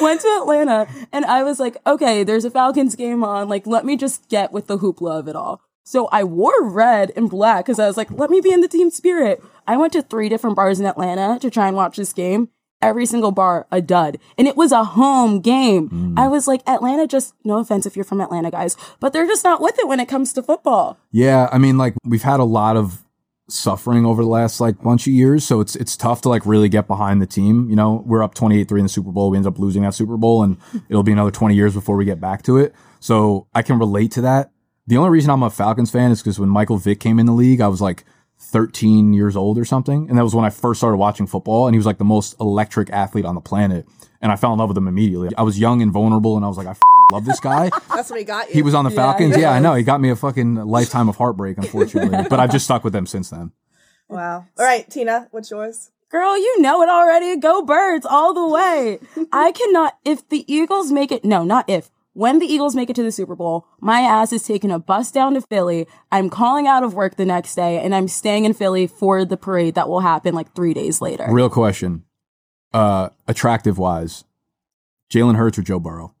[0.00, 3.48] went to Atlanta and I was like, okay, there's a Falcons game on.
[3.48, 5.60] Like, let me just get with the hoopla of it all.
[5.86, 8.66] So I wore red and black because I was like, let me be in the
[8.66, 9.40] team spirit.
[9.68, 12.48] I went to three different bars in Atlanta to try and watch this game.
[12.82, 14.18] Every single bar, a dud.
[14.36, 15.88] And it was a home game.
[15.88, 16.18] Mm.
[16.18, 19.44] I was like, Atlanta just, no offense if you're from Atlanta, guys, but they're just
[19.44, 20.98] not with it when it comes to football.
[21.12, 23.04] Yeah, I mean, like we've had a lot of
[23.48, 26.68] suffering over the last like bunch of years, so it's it's tough to like really
[26.68, 27.70] get behind the team.
[27.70, 29.30] You know, we're up 28-3 in the Super Bowl.
[29.30, 30.56] We ended up losing that Super Bowl, and
[30.88, 32.74] it'll be another 20 years before we get back to it.
[32.98, 34.50] So I can relate to that.
[34.86, 37.32] The only reason I'm a Falcons fan is because when Michael Vick came in the
[37.32, 38.04] league, I was like
[38.38, 41.66] 13 years old or something, and that was when I first started watching football.
[41.66, 43.86] And he was like the most electric athlete on the planet,
[44.20, 45.30] and I fell in love with him immediately.
[45.36, 46.80] I was young and vulnerable, and I was like, I f-
[47.12, 47.70] love this guy.
[47.94, 48.54] That's what he got you.
[48.54, 49.34] He was on the Falcons.
[49.34, 49.74] he Yeah, I know.
[49.74, 52.26] He got me a fucking lifetime of heartbreak, unfortunately.
[52.30, 53.52] but I've just stuck with them since then.
[54.08, 54.46] Wow.
[54.56, 55.90] All right, Tina, what's yours?
[56.10, 57.36] Girl, you know it already.
[57.36, 59.00] Go birds all the way.
[59.32, 62.96] I cannot, if the Eagles make it, no, not if, when the Eagles make it
[62.96, 65.86] to the Super Bowl, my ass is taking a bus down to Philly.
[66.10, 69.36] I'm calling out of work the next day and I'm staying in Philly for the
[69.36, 71.26] parade that will happen like three days later.
[71.28, 72.04] Real question.
[72.72, 74.24] Uh, attractive wise,
[75.12, 76.14] Jalen Hurts or Joe Burrow?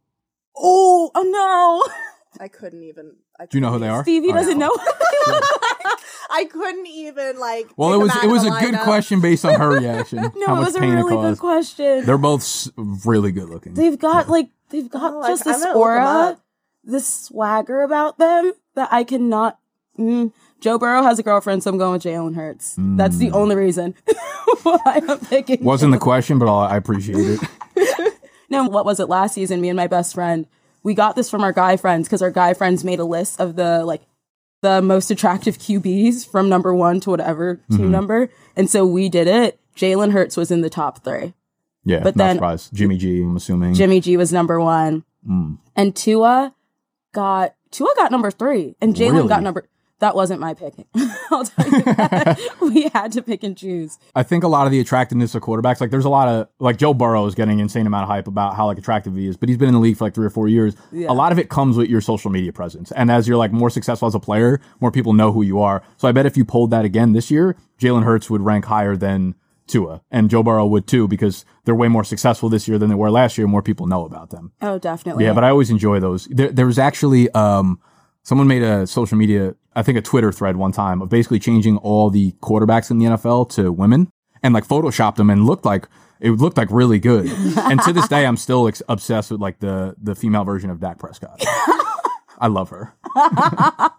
[0.54, 1.94] Oh, oh no.
[2.44, 3.16] I couldn't even.
[3.40, 4.02] I Do you know who they are?
[4.02, 4.40] Stevie All right.
[4.40, 4.76] doesn't know.
[6.30, 7.70] I couldn't even like.
[7.76, 8.84] Well, it was it was the a good lineup.
[8.84, 10.18] question based on her reaction.
[10.36, 12.04] no, it was a really good question.
[12.04, 13.72] They're both really good looking.
[13.72, 16.38] They've got like, they've got Oh, just I'm this gonna look 'em aura,
[16.84, 19.58] this swagger about them that I cannot.
[19.98, 20.32] Mm.
[20.60, 22.74] Joe Burrow has a girlfriend, so I'm going with Jalen Hurts.
[22.78, 23.94] That's the only reason
[24.62, 25.58] why I'm picking.
[25.58, 25.62] Mm.
[25.62, 27.40] Wasn't the question, but I'll, I appreciate it.
[28.48, 29.60] No, what was it last season?
[29.60, 30.46] Me and my best friend,
[30.84, 33.56] we got this from our guy friends because our guy friends made a list of
[33.56, 34.02] the like
[34.62, 37.90] the most attractive QBs from number one to whatever team Mm-hmm.
[37.90, 38.28] number.
[38.54, 39.58] And so we did it.
[39.76, 41.34] Jalen Hurts was in the top three.
[41.86, 42.74] Yeah, But not then- surprised.
[42.74, 43.72] Jimmy G, I'm assuming.
[43.74, 45.04] Jimmy G was number one.
[45.26, 45.58] Mm.
[45.74, 46.54] And Tua
[47.12, 48.76] got Tua got number three.
[48.80, 49.28] And Jalen Really?
[49.28, 49.66] got number
[49.98, 50.84] that wasn't my picking.
[51.30, 52.38] I'll tell you that.
[52.60, 53.98] we had to pick and choose.
[54.14, 56.76] I think a lot of the attractiveness of quarterbacks, like there's a lot of like
[56.76, 59.48] Joe Burrow is getting insane amount of hype about how like attractive he is, but
[59.48, 60.76] he's been in the league for like three or four years.
[60.92, 63.70] A lot of it comes with your social media presence, and as you're like more
[63.70, 65.82] successful as a player, more people know who you are.
[65.96, 68.96] So I bet if you pulled that again this year, Jalen Hurts would rank higher
[68.96, 69.34] than
[69.66, 72.94] Tua, and Joe Burrow would too because they're way more successful this year than they
[72.94, 73.46] were last year.
[73.46, 74.52] More people know about them.
[74.62, 75.24] Oh, definitely.
[75.24, 76.26] Yeah, but I always enjoy those.
[76.26, 77.80] There, there was actually um,
[78.22, 81.78] someone made a social media, I think a Twitter thread one time of basically changing
[81.78, 84.08] all the quarterbacks in the NFL to women
[84.42, 85.88] and like photoshopped them and looked like
[86.20, 87.26] it looked like really good.
[87.58, 90.80] and to this day, I'm still ex- obsessed with like the the female version of
[90.80, 91.40] Dak Prescott.
[92.38, 92.94] I love her.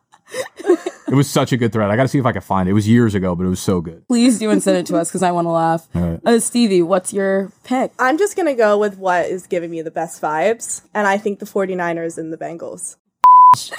[1.07, 1.89] it was such a good thread.
[1.89, 2.71] I got to see if I can find it.
[2.71, 4.07] It was years ago, but it was so good.
[4.07, 5.87] Please do and send it to us because I want to laugh.
[5.93, 6.19] right.
[6.25, 7.91] Uh, Stevie, what's your pick?
[7.99, 11.39] I'm just gonna go with what is giving me the best vibes, and I think
[11.39, 12.95] the 49ers and the Bengals.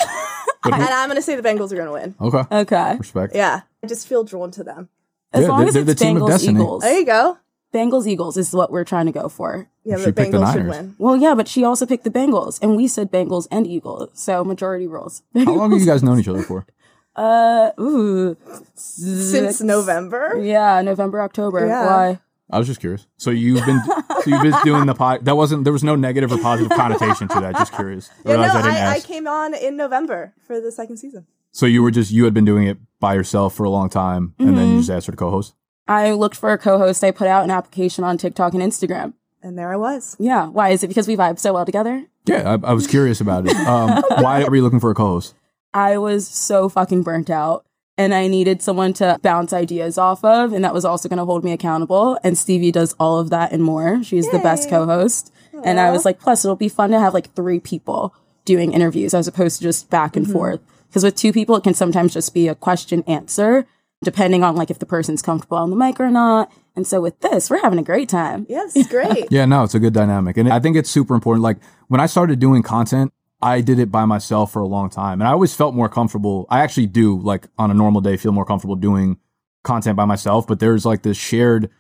[0.64, 2.14] And I'm gonna say the Bengals are gonna win.
[2.20, 2.96] okay, Okay.
[2.98, 3.34] respect.
[3.34, 4.88] Yeah, I just feel drawn to them.
[5.32, 6.60] As Yeah, long they're- as they're it's the team of Bengals destiny.
[6.60, 6.82] Eagles.
[6.82, 7.38] There you go.
[7.74, 9.68] Bengals Eagles is what we're trying to go for.
[9.84, 10.94] Yeah, She the picked the Bengals should win.
[10.98, 14.42] Well, yeah, but she also picked the Bengals, and we said Bengals and Eagles, so
[14.44, 15.22] majority rules.
[15.34, 16.66] How long have you guys known each other for?
[17.16, 18.36] Uh, ooh,
[18.76, 20.38] Since November.
[20.40, 21.66] yeah, November, October.
[21.66, 21.86] Yeah.
[21.86, 22.20] Why?
[22.50, 23.08] I was just curious.
[23.16, 25.24] So you've been so you've been doing the pod.
[25.24, 27.56] That wasn't there was no negative or positive connotation to that.
[27.56, 28.08] Just curious.
[28.24, 31.26] Yeah, no, I I, I came on in November for the second season.
[31.50, 34.34] so you were just you had been doing it by yourself for a long time,
[34.38, 34.72] and then Mm-hmm.
[34.74, 35.54] you just asked her to co-host.
[35.88, 37.02] I looked for a co-host.
[37.02, 39.14] I put out an application on TikTok and Instagram.
[39.42, 40.16] And there I was.
[40.18, 40.48] Yeah.
[40.48, 40.70] Why?
[40.70, 42.04] Is it because we vibe so well together?
[42.26, 43.56] Yeah, I, I was curious about it.
[43.56, 45.34] Um, why are you looking for a co-host?
[45.72, 47.64] I was so fucking burnt out
[47.96, 50.52] and I needed someone to bounce ideas off of.
[50.52, 52.18] And that was also going to hold me accountable.
[52.22, 54.02] And Stevie does all of that and more.
[54.02, 55.32] She's the best co host.
[55.64, 58.14] And I was like, plus, it'll be fun to have like three people
[58.44, 60.60] doing interviews as opposed to just back and forth.
[60.88, 63.66] Because with two people, it can sometimes just be a question answer,
[64.02, 66.52] depending on like if the person's comfortable on the mic or not.
[66.76, 68.46] And so with this, we're having a great time.
[68.48, 69.26] Yes, great.
[69.30, 71.42] Yeah, no, it's a good dynamic, and I think it's super important.
[71.42, 75.20] Like when I started doing content, I did it by myself for a long time,
[75.20, 76.46] and I always felt more comfortable.
[76.50, 79.18] I actually do, like on a normal day, feel more comfortable doing
[79.64, 80.46] content by myself.
[80.46, 81.70] But there's like this shared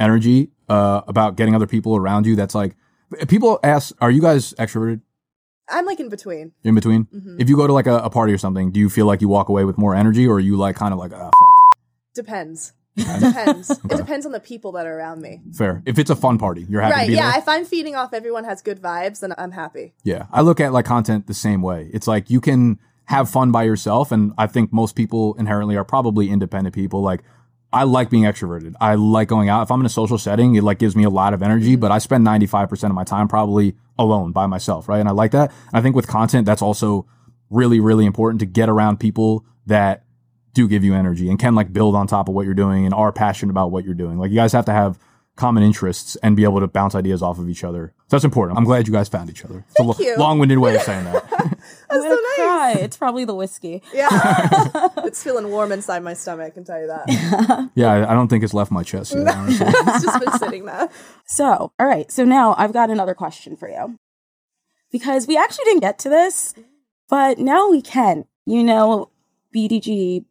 [0.00, 2.36] energy uh, about getting other people around you.
[2.36, 2.76] That's like
[3.28, 5.00] people ask, "Are you guys extroverted?"
[5.68, 6.52] I'm like in between.
[6.62, 7.40] In between, Mm-hmm.
[7.40, 9.28] if you go to like a, a party or something, do you feel like you
[9.28, 11.53] walk away with more energy, or are you like kind of like, ah, fuck,
[12.14, 12.72] Depends.
[12.96, 13.70] Depends.
[13.70, 15.40] It depends on the people that are around me.
[15.52, 15.82] fair?
[15.84, 17.10] If it's a fun party, you're happy Right.
[17.10, 17.32] Yeah.
[17.32, 17.40] there.
[17.40, 19.94] If I'm feeding off everyone has good vibes, then I'm happy.
[20.04, 20.26] Yeah.
[20.32, 21.90] I look at like content the same way.
[21.92, 24.12] It's like you can have fun by yourself.
[24.12, 27.02] And I think most people inherently are probably independent people.
[27.02, 27.22] Like
[27.72, 28.74] I like being extroverted.
[28.80, 29.62] I like going out.
[29.62, 31.80] If I'm in a social setting, it like gives me a lot of energy, mm-hmm.
[31.80, 34.88] but I spend 95% of my time probably alone by myself.
[34.88, 35.00] Right.
[35.00, 35.52] And I like that.
[35.72, 37.06] I think with content, that's also
[37.50, 40.04] really, really important to get around people that
[40.54, 42.94] do give you energy and can like build on top of what you're doing and
[42.94, 44.18] are passionate about what you're doing.
[44.18, 44.98] Like you guys have to have
[45.36, 47.92] common interests and be able to bounce ideas off of each other.
[48.02, 48.56] So that's important.
[48.56, 49.64] I'm glad you guys found each other.
[49.68, 50.16] It's a lo- you.
[50.16, 51.24] long-winded way of saying that.
[51.90, 52.34] I'm so nice.
[52.36, 52.76] cry.
[52.78, 53.82] It's probably the whiskey.
[53.92, 54.08] Yeah.
[54.98, 57.70] it's feeling warm inside my stomach, I can tell you that.
[57.74, 59.26] yeah, I, I don't think it's left my chest yet.
[59.34, 59.66] honestly.
[59.68, 60.88] it's just been sitting there.
[61.26, 62.10] So, all right.
[62.12, 63.98] So now I've got another question for you.
[64.92, 66.54] Because we actually didn't get to this,
[67.08, 68.26] but now we can.
[68.46, 69.10] You know,
[69.54, 70.24] BDG,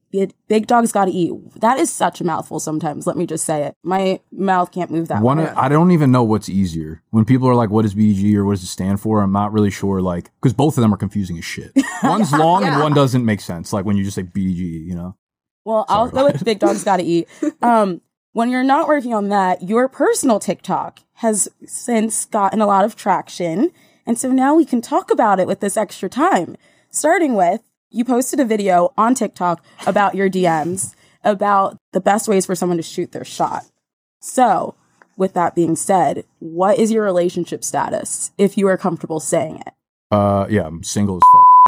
[0.47, 1.31] Big- Dogs Gotta Eat.
[1.61, 3.07] That is such a mouthful sometimes.
[3.07, 3.75] Let me just say it.
[3.83, 5.39] My mouth can't move that One.
[5.39, 7.01] I don't even know what's easier.
[7.11, 9.53] When people are like, "What is BDG?" or "What does it stand for?" I'm not
[9.53, 10.01] really sure.
[10.01, 11.71] Like, because both of them are confusing as shit.
[12.03, 13.71] One's long and one doesn't make sense.
[13.73, 15.15] Like when you just say BDG, you know.
[15.65, 16.23] Well, I'll Sorry.
[16.27, 17.27] go with Big Dogs Gotta Eat.
[17.61, 18.01] Um,
[18.33, 22.95] when you're not working on that, your personal TikTok has since gotten a lot of
[22.95, 23.71] traction.
[24.05, 26.57] And so now we can talk about it with this extra time.
[26.89, 27.61] Starting with,
[27.93, 32.77] you posted a video on TikTok about your DMs, about the best ways for someone
[32.77, 33.65] to shoot their shot.
[34.19, 34.75] So,
[35.15, 39.73] with that being said, what is your relationship status if you are comfortable saying it?
[40.11, 41.21] Uh, yeah, I'm single as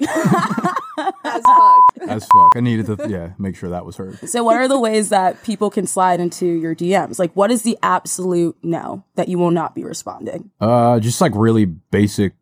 [0.08, 0.82] fuck.
[1.24, 1.78] As fuck.
[2.08, 2.52] as fuck.
[2.56, 4.18] I needed to, yeah, make sure that was heard.
[4.28, 7.18] So, what are the ways that people can slide into your DMs?
[7.18, 10.50] Like, what is the absolute no that you will not be responding?
[10.60, 12.32] Uh, just like really basic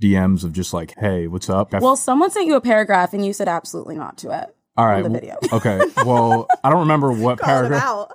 [0.00, 3.32] DMs of just like, "Hey, what's up?" Well, someone sent you a paragraph and you
[3.32, 4.54] said absolutely not to it.
[4.76, 5.02] All right.
[5.02, 5.36] the video.
[5.52, 5.80] okay.
[5.98, 8.08] Well, I don't remember what paragraph.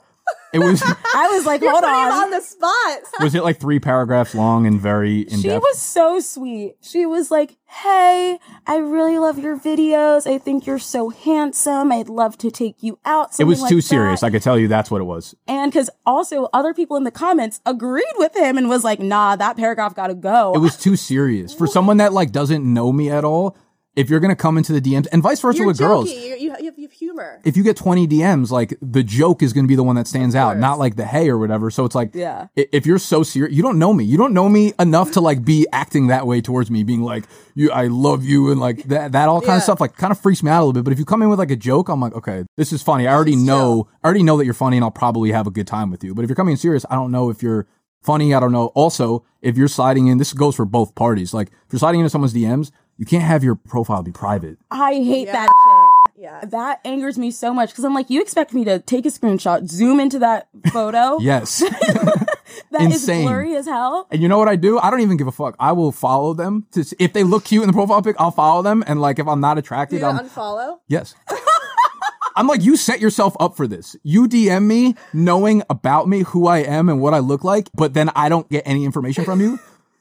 [0.55, 0.81] It was
[1.13, 2.11] I was like, hold on.
[2.11, 2.99] on the spot.
[3.19, 5.61] was it like three paragraphs long and very in She depth?
[5.63, 6.75] was so sweet.
[6.81, 10.25] She was like, Hey, I really love your videos.
[10.25, 11.91] I think you're so handsome.
[11.91, 13.37] I'd love to take you out.
[13.39, 14.23] It was too serious.
[14.23, 15.35] I could tell you that's what it was.
[15.47, 19.35] and because also other people in the comments agreed with him and was like, nah,
[19.35, 20.53] that paragraph gotta go.
[20.55, 23.57] It was too serious for someone that like doesn't know me at all.
[23.95, 26.11] If you're gonna come into the DMs and vice versa You're with girls.
[26.11, 27.41] You're, you, have, you have humor.
[27.45, 30.07] if you get 20 DMs, like the joke is going to be the one that
[30.07, 31.69] stands out, not like the hey or whatever.
[31.71, 32.47] So it's like, Yeah.
[32.55, 34.03] if you're so serious, you don't know me.
[34.03, 37.25] You don't know me enough to like be acting that way towards me, being like,
[37.55, 38.51] you, I love you.
[38.51, 39.57] And like that, that all kind Yeah.
[39.57, 40.83] of stuff, like kind of freaks me out a little bit.
[40.83, 43.07] But if you come in with like a joke, I'm like, okay, this is funny.
[43.07, 45.67] I already know, I already know that you're funny and I'll probably have a good
[45.67, 46.13] time with you.
[46.13, 47.65] But if you're coming in serious, I don't know if you're
[48.03, 48.33] funny.
[48.33, 48.67] I don't know.
[48.75, 51.33] Also, if you're sliding in, this goes for both parties.
[51.33, 54.57] Like if you're sliding into someone's DMs, you can't have your profile be private.
[54.71, 55.33] I hate Yeah.
[55.33, 56.13] that shit.
[56.23, 56.45] Yeah.
[56.45, 59.67] That angers me so much because I'm like, you expect me to take a screenshot,
[59.69, 61.59] zoom into that photo Yes.
[62.71, 63.25] that is insane.
[63.25, 64.07] blurry as hell.
[64.11, 64.79] And you know what I do?
[64.79, 65.55] I don't even give a fuck.
[65.59, 66.65] I will follow them.
[66.71, 68.83] To, s- if they look cute in the profile pic, I'll follow them.
[68.87, 70.79] And like, if I'm not Do attracted, you I'm unfollow?
[70.87, 71.15] yes.
[72.37, 73.95] I'm like, you set yourself up for this.
[74.03, 77.93] You DM me knowing about me, who I am, and what I look like, but
[77.93, 79.57] then I don't get any information from you.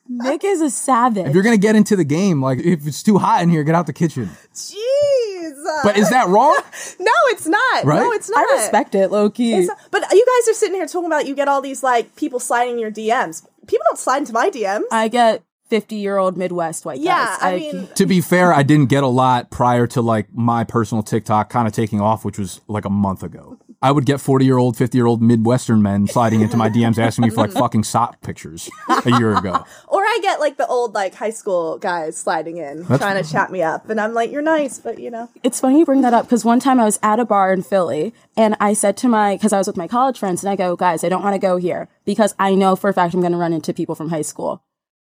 [0.09, 1.27] Nick is a savage.
[1.27, 3.75] If you're gonna get into the game, like if it's too hot in here, get
[3.75, 4.31] out the kitchen.
[4.55, 5.55] Jeez.
[5.83, 6.61] But is that wrong?
[7.01, 7.85] no, it's not.
[7.85, 8.01] Right?
[8.01, 8.39] No, it's not.
[8.39, 9.55] I respect it, low key.
[9.55, 12.15] It's not- but you guys are sitting here talking about you get all these like
[12.17, 13.47] people sliding your DMs.
[13.67, 14.85] People don't slide into my DMs.
[14.91, 17.39] I get 50 year old Midwest white yeah, guys.
[17.41, 21.03] I mean, to be fair, I didn't get a lot prior to like my personal
[21.03, 23.59] TikTok kind of taking off, which was like a month ago.
[23.85, 26.97] I would get 40 year old, 50 year old Midwestern men sliding into my DMs
[26.97, 29.63] asking me for like fucking sock pictures a year ago.
[29.89, 33.53] or I get like the old like high school guys sliding in trying to chat
[33.53, 36.15] me up, and I'm like, you're nice, but you know, it's funny you bring that
[36.15, 39.09] up because one time I was at a bar in Philly and I said to
[39.09, 41.35] my, because I was with my college friends, and I go, guys, I don't want
[41.35, 43.95] to go here because I know for a fact I'm going to run into people
[43.95, 44.65] from high school.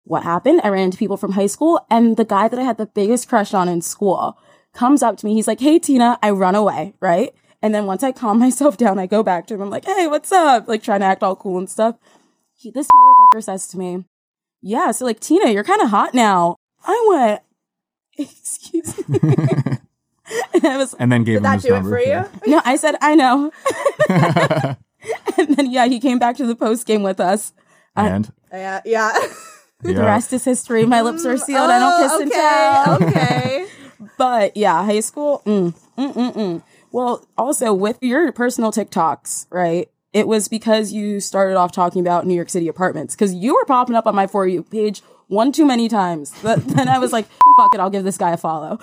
[0.05, 0.61] What happened?
[0.63, 3.29] I ran into people from high school, and the guy that I had the biggest
[3.29, 4.39] crush on in school
[4.73, 5.35] comes up to me.
[5.35, 7.31] He's like, Hey, Tina, I run away, right?
[7.65, 9.61] And then once I calm myself down, I go back to him.
[9.63, 10.67] I'm like, Hey, what's up?
[10.67, 11.95] Like trying to act all cool and stuff.
[12.53, 14.05] He, this motherfucker says to me,
[14.61, 16.57] Yeah, so like, Tina, you're kind of hot now.
[16.85, 17.41] I went,
[18.29, 19.19] Excuse me.
[20.53, 22.25] and I was And then gave did him that his do it for you?
[22.45, 23.51] No, I said, I know.
[25.37, 27.51] and then, yeah, he came back to the post game with us.
[27.95, 29.11] And Yeah, yeah.
[29.81, 30.85] The rest is history.
[30.85, 31.71] My lips are sealed.
[31.71, 32.83] I don't kiss and tell.
[32.87, 34.07] Oh, okay, okay.
[34.17, 35.41] But yeah, high school.
[35.45, 36.63] Mm, mm, mm, mm.
[36.95, 39.89] Well, also with your personal TikToks, right?
[40.13, 43.65] It was because you started off talking about New York City apartments because you were
[43.65, 46.33] popping up on my For You page one too many times.
[46.41, 47.25] But then I was like,
[47.57, 48.79] fuck it, I'll give this guy a follow.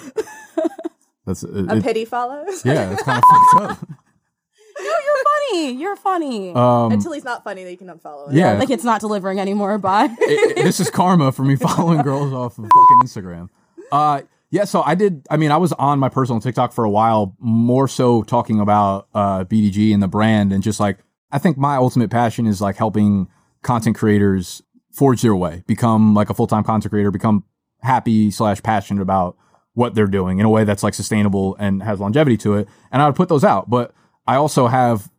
[1.26, 2.62] That's it, A it- pity follows.
[2.66, 3.88] yeah, it's kind of fucked up.
[3.88, 5.72] no, you're funny.
[5.72, 6.52] You're funny.
[6.54, 8.36] Um, Until he's not funny, then you can unfollow him.
[8.36, 9.78] yeah, like it's not delivering anymore.
[9.78, 10.14] Bye.
[10.20, 13.48] it- it- this is karma for me following girls off of fucking Instagram.
[13.90, 14.22] Uh,
[14.52, 15.26] yeah, so I did.
[15.30, 19.08] I mean, I was on my personal TikTok for a while, more so talking about
[19.14, 20.98] uh, BDG and the brand, and just like
[21.30, 23.28] I think my ultimate passion is like helping
[23.62, 27.44] content creators forge their way, become like a full time content creator, become
[27.80, 29.38] happy slash passionate about
[29.72, 32.68] what they're doing in a way that's like sustainable and has longevity to it.
[32.92, 33.94] And I would put those out, but
[34.26, 35.10] I also have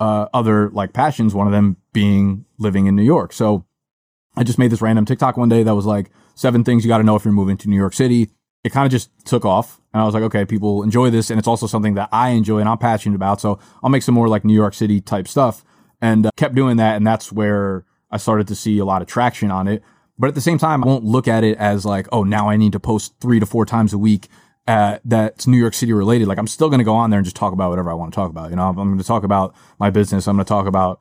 [0.00, 1.32] uh, other like passions.
[1.32, 3.32] One of them being living in New York.
[3.32, 3.64] So
[4.36, 6.98] I just made this random TikTok one day that was like seven things you got
[6.98, 8.30] to know if you're moving to New York City.
[8.62, 9.80] It kind of just took off.
[9.92, 11.30] And I was like, okay, people enjoy this.
[11.30, 13.40] And it's also something that I enjoy and I'm passionate about.
[13.40, 15.64] So I'll make some more like New York City type stuff
[16.00, 16.96] and uh, kept doing that.
[16.96, 19.82] And that's where I started to see a lot of traction on it.
[20.18, 22.56] But at the same time, I won't look at it as like, oh, now I
[22.56, 24.28] need to post three to four times a week.
[24.66, 26.28] Uh, that's New York City related.
[26.28, 28.12] Like I'm still going to go on there and just talk about whatever I want
[28.12, 28.50] to talk about.
[28.50, 30.28] You know, I'm, I'm going to talk about my business.
[30.28, 31.00] I'm going to talk about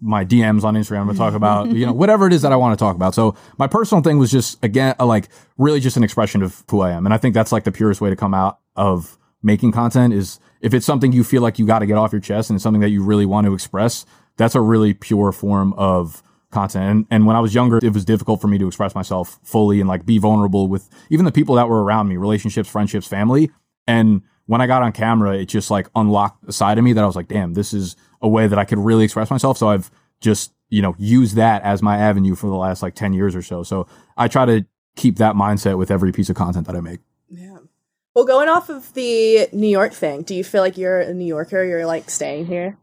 [0.00, 1.00] my DMs on Instagram.
[1.00, 2.96] I'm going to talk about, you know, whatever it is that I want to talk
[2.96, 3.14] about.
[3.14, 5.28] So my personal thing was just, again, uh, like
[5.58, 7.06] really just an expression of who I am.
[7.06, 10.40] And I think that's like the purest way to come out of making content is
[10.60, 12.62] if it's something you feel like you got to get off your chest and it's
[12.62, 14.04] something that you really want to express,
[14.36, 16.84] that's a really pure form of content.
[16.84, 19.80] And, and when I was younger, it was difficult for me to express myself fully
[19.80, 23.50] and like be vulnerable with even the people that were around me, relationships, friendships, family.
[23.86, 27.02] And when I got on camera, it just like unlocked a side of me that
[27.02, 27.96] I was like, damn, this is
[28.26, 29.56] a way that I could really express myself.
[29.56, 33.12] So I've just, you know, used that as my avenue for the last like 10
[33.12, 33.62] years or so.
[33.62, 34.66] So I try to
[34.96, 37.00] keep that mindset with every piece of content that I make.
[37.30, 37.58] Yeah.
[38.14, 41.26] Well, going off of the New York thing, do you feel like you're a New
[41.26, 41.64] Yorker?
[41.64, 42.76] You're like staying here?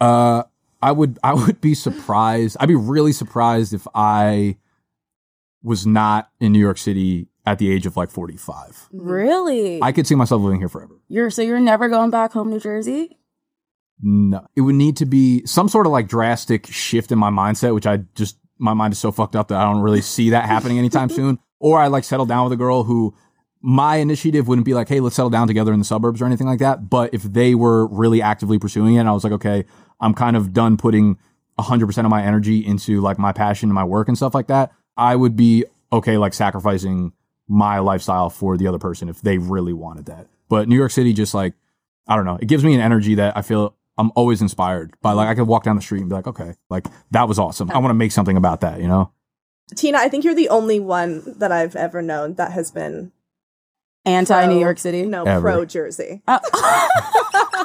[0.00, 0.42] Uh,
[0.82, 2.56] I would, I would be surprised.
[2.58, 4.56] I'd be really surprised if I
[5.62, 8.88] was not in New York City at the age of like 45.
[8.92, 9.80] really?
[9.82, 10.94] I could see myself living here forever.
[11.08, 13.18] you're so you're never going back home, New Jersey?
[14.02, 17.74] No, it would need to be some sort of like drastic shift in my mindset,
[17.74, 20.46] which I just my mind is so fucked up that I don't really see that
[20.46, 21.38] happening anytime soon.
[21.58, 23.14] Or I like settle down with a girl who
[23.62, 26.46] my initiative wouldn't be like, hey, let's settle down together in the suburbs or anything
[26.46, 26.88] like that.
[26.90, 29.64] But if they were really actively pursuing it, and I was like, okay,
[30.00, 31.18] I'm kind of done putting
[31.58, 34.72] 100% of my energy into like my passion and my work and stuff like that,
[34.96, 37.12] I would be okay, like sacrificing
[37.48, 40.26] my lifestyle for the other person if they really wanted that.
[40.48, 41.54] But New York City just like,
[42.06, 45.12] I don't know, it gives me an energy that I feel I'm always inspired by.
[45.12, 47.70] Like I could walk down the street and be like, okay, like that was awesome.
[47.70, 49.12] I want to make something about that, you know?
[49.74, 53.12] Tina, I think you're the only one that I've ever known that has been
[54.04, 55.04] Anti New York City.
[55.04, 55.40] No, Ever.
[55.40, 56.22] pro Jersey.
[56.28, 56.38] Uh,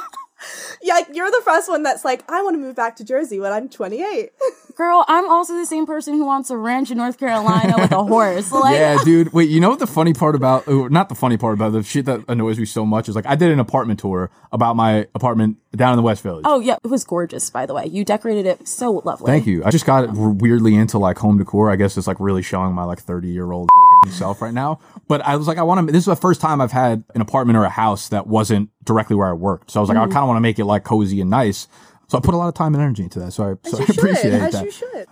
[0.82, 3.38] Yeah, like, you're the first one that's like, I want to move back to Jersey
[3.38, 4.32] when I'm 28.
[4.76, 8.02] girl, I'm also the same person who wants a ranch in North Carolina with a
[8.04, 8.52] horse.
[8.52, 9.32] Like, yeah, dude.
[9.32, 11.82] Wait, you know what the funny part about, or not the funny part about the
[11.82, 15.06] shit that annoys me so much is like I did an apartment tour about my
[15.14, 16.44] apartment down in the West Village.
[16.46, 17.50] Oh yeah, it was gorgeous.
[17.50, 19.26] By the way, you decorated it so lovely.
[19.26, 19.64] Thank you.
[19.64, 20.30] I just got oh.
[20.30, 21.70] weirdly into like home decor.
[21.70, 23.68] I guess it's like really showing my like 30 year old
[24.10, 24.80] self right now.
[25.08, 27.20] But I was like, I want to, this is the first time I've had an
[27.20, 29.70] apartment or a house that wasn't directly where I worked.
[29.70, 30.12] So I was like, I mm-hmm.
[30.12, 31.68] kind of want to make it like cozy and nice.
[32.12, 33.32] So I put a lot of time and energy into that.
[33.32, 34.64] So I, so I appreciate as that.
[34.66, 35.06] you should.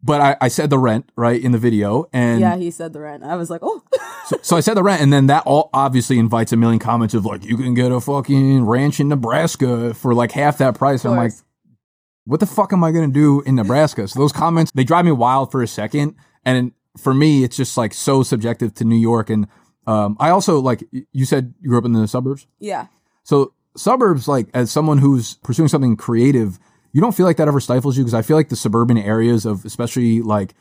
[0.00, 2.08] But I, I said the rent, right, in the video.
[2.12, 3.24] And Yeah, he said the rent.
[3.24, 3.82] I was like, oh,
[4.40, 7.26] so I said the rent, and then that all obviously invites a million comments of
[7.26, 11.04] like, you can get a fucking ranch in Nebraska for like half that price.
[11.04, 11.32] I'm like,
[12.26, 14.06] what the fuck am I gonna do in Nebraska?
[14.06, 16.14] So those comments they drive me wild for a second,
[16.44, 19.30] and for me, it's just like so subjective to New York.
[19.30, 19.48] And
[19.84, 22.86] um, I also like you said you grew up in the suburbs, yeah.
[23.24, 26.58] so suburbs like as someone who's pursuing something creative,
[26.92, 29.46] you don't feel like that ever stifles you because I feel like the suburban areas
[29.46, 30.54] of especially like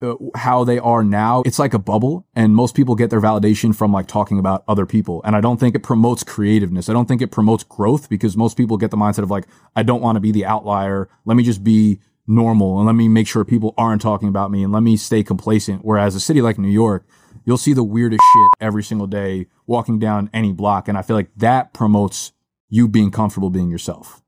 [0.00, 3.74] uh, how they are now, it's like a bubble, and most people get their validation
[3.74, 5.20] from like talking about other people.
[5.24, 6.88] And I don't think it promotes creativeness.
[6.88, 9.82] I don't think it promotes growth because most people get the mindset of like, I
[9.82, 11.08] don't want to be the outlier.
[11.24, 14.62] Let me just be normal and let me make sure people aren't talking about me
[14.62, 15.84] and let me stay complacent.
[15.84, 17.04] Whereas a city like New York,
[17.44, 20.86] you'll see the weirdest shit every single day walking down any block.
[20.86, 22.32] And I feel like that promotes
[22.68, 24.22] you being comfortable being yourself.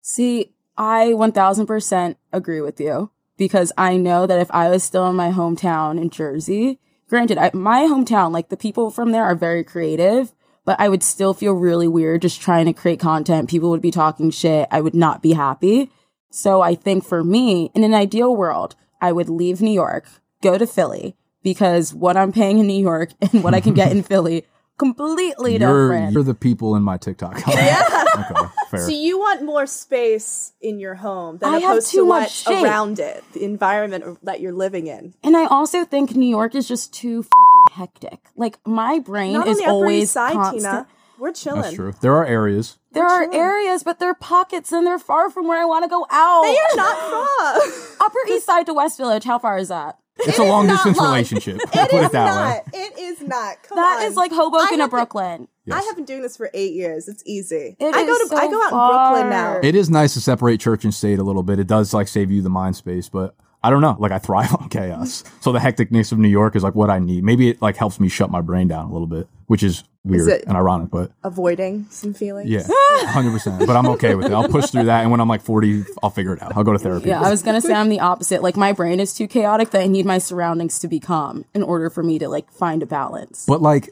[0.00, 5.16] See, I 1000% agree with you because I know that if I was still in
[5.16, 9.64] my hometown in Jersey, granted, I, my hometown, like the people from there are very
[9.64, 10.32] creative,
[10.64, 13.50] but I would still feel really weird just trying to create content.
[13.50, 14.68] People would be talking shit.
[14.70, 15.90] I would not be happy.
[16.30, 20.06] So I think for me, in an ideal world, I would leave New York,
[20.40, 23.92] go to Philly because what I'm paying in New York and what I can get
[23.92, 24.46] in Philly
[24.78, 26.12] completely You're, different.
[26.12, 27.40] you're the people in my TikTok.
[27.48, 28.04] yeah.
[28.16, 28.46] Okay.
[28.70, 28.80] Fair.
[28.80, 32.20] So you want more space in your home than I have opposed too to much
[32.22, 32.62] what's shit.
[32.64, 35.14] around it, the environment that you're living in.
[35.22, 38.20] And I also think New York is just too fucking hectic.
[38.36, 40.62] Like my brain Not is on the Upper always East Side, constant.
[40.62, 40.86] Tina.
[41.18, 41.62] We're chilling.
[41.62, 41.92] That's true.
[42.00, 42.78] There are areas.
[42.90, 43.38] There are chilling.
[43.38, 46.42] areas, but they're pockets and they're far from where I want to go out.
[46.42, 48.06] They are not far.
[48.06, 49.22] Upper East Side to West Village.
[49.24, 49.98] How far is that?
[50.26, 51.08] It's a long distance long.
[51.08, 51.56] relationship.
[51.74, 52.66] It Put is it that not.
[52.74, 52.80] way.
[52.80, 53.62] It is not.
[53.62, 54.06] Come That on.
[54.06, 55.48] is like Hoboken I to Brooklyn.
[55.64, 55.82] Yes.
[55.82, 57.08] I have been doing this for eight years.
[57.08, 57.76] It's easy.
[57.78, 59.60] It I go is to I go out in Brooklyn now.
[59.62, 61.58] It is nice to separate church and state a little bit.
[61.58, 63.96] It does like save you the mind space, but I don't know.
[63.98, 65.22] Like I thrive on chaos.
[65.40, 67.22] So the hecticness of New York is like what I need.
[67.24, 70.28] Maybe it like helps me shut my brain down a little bit, which is weird
[70.28, 72.50] it- and ironic, but Avoiding some feelings.
[72.50, 72.62] yeah,
[73.06, 73.64] hundred percent.
[73.66, 74.32] But I'm okay with it.
[74.32, 76.56] I'll push through that, and when I'm like 40, I'll figure it out.
[76.56, 77.08] I'll go to therapy.
[77.08, 78.42] Yeah, I was gonna say I'm the opposite.
[78.42, 81.62] Like my brain is too chaotic that I need my surroundings to be calm in
[81.62, 83.44] order for me to like find a balance.
[83.46, 83.90] But like,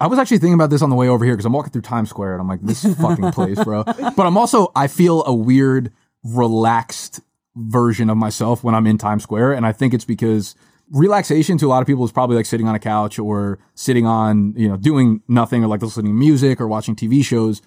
[0.00, 1.82] I was actually thinking about this on the way over here because I'm walking through
[1.82, 3.82] Times Square and I'm like, this is fucking place, bro.
[4.16, 5.92] But I'm also, I feel a weird,
[6.24, 7.20] relaxed
[7.54, 9.52] version of myself when I'm in Times Square.
[9.54, 10.54] And I think it's because
[10.90, 14.06] relaxation to a lot of people is probably like sitting on a couch or sitting
[14.06, 17.62] on, you know, doing nothing or like listening to music or watching TV shows.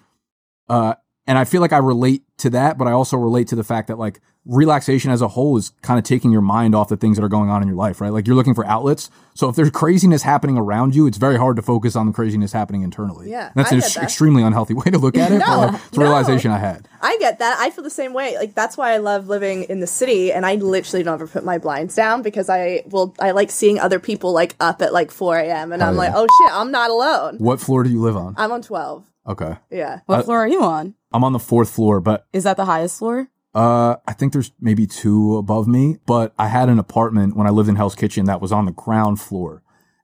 [0.68, 0.94] Uh,
[1.30, 3.86] and I feel like I relate to that, but I also relate to the fact
[3.86, 7.16] that like relaxation as a whole is kind of taking your mind off the things
[7.16, 8.12] that are going on in your life, right?
[8.12, 9.10] Like you're looking for outlets.
[9.34, 12.50] So if there's craziness happening around you, it's very hard to focus on the craziness
[12.52, 13.30] happening internally.
[13.30, 14.02] Yeah, That's I an get ex- that.
[14.02, 15.38] extremely unhealthy way to look at it.
[15.38, 16.06] but like, it's a no.
[16.06, 16.88] realization I had.
[17.00, 17.58] I get that.
[17.60, 18.36] I feel the same way.
[18.36, 21.44] Like that's why I love living in the city and I literally don't ever put
[21.44, 25.12] my blinds down because I will I like seeing other people like up at like
[25.12, 26.00] four AM and I'm yeah.
[26.00, 27.36] like, oh shit, I'm not alone.
[27.38, 28.34] What floor do you live on?
[28.36, 29.04] I'm on twelve.
[29.28, 29.56] Okay.
[29.70, 30.00] Yeah.
[30.06, 30.94] What floor are you on?
[31.12, 33.28] I'm on the fourth floor, but Is that the highest floor?
[33.54, 37.50] Uh, I think there's maybe two above me, but I had an apartment when I
[37.50, 39.62] lived in Hell's Kitchen that was on the ground floor.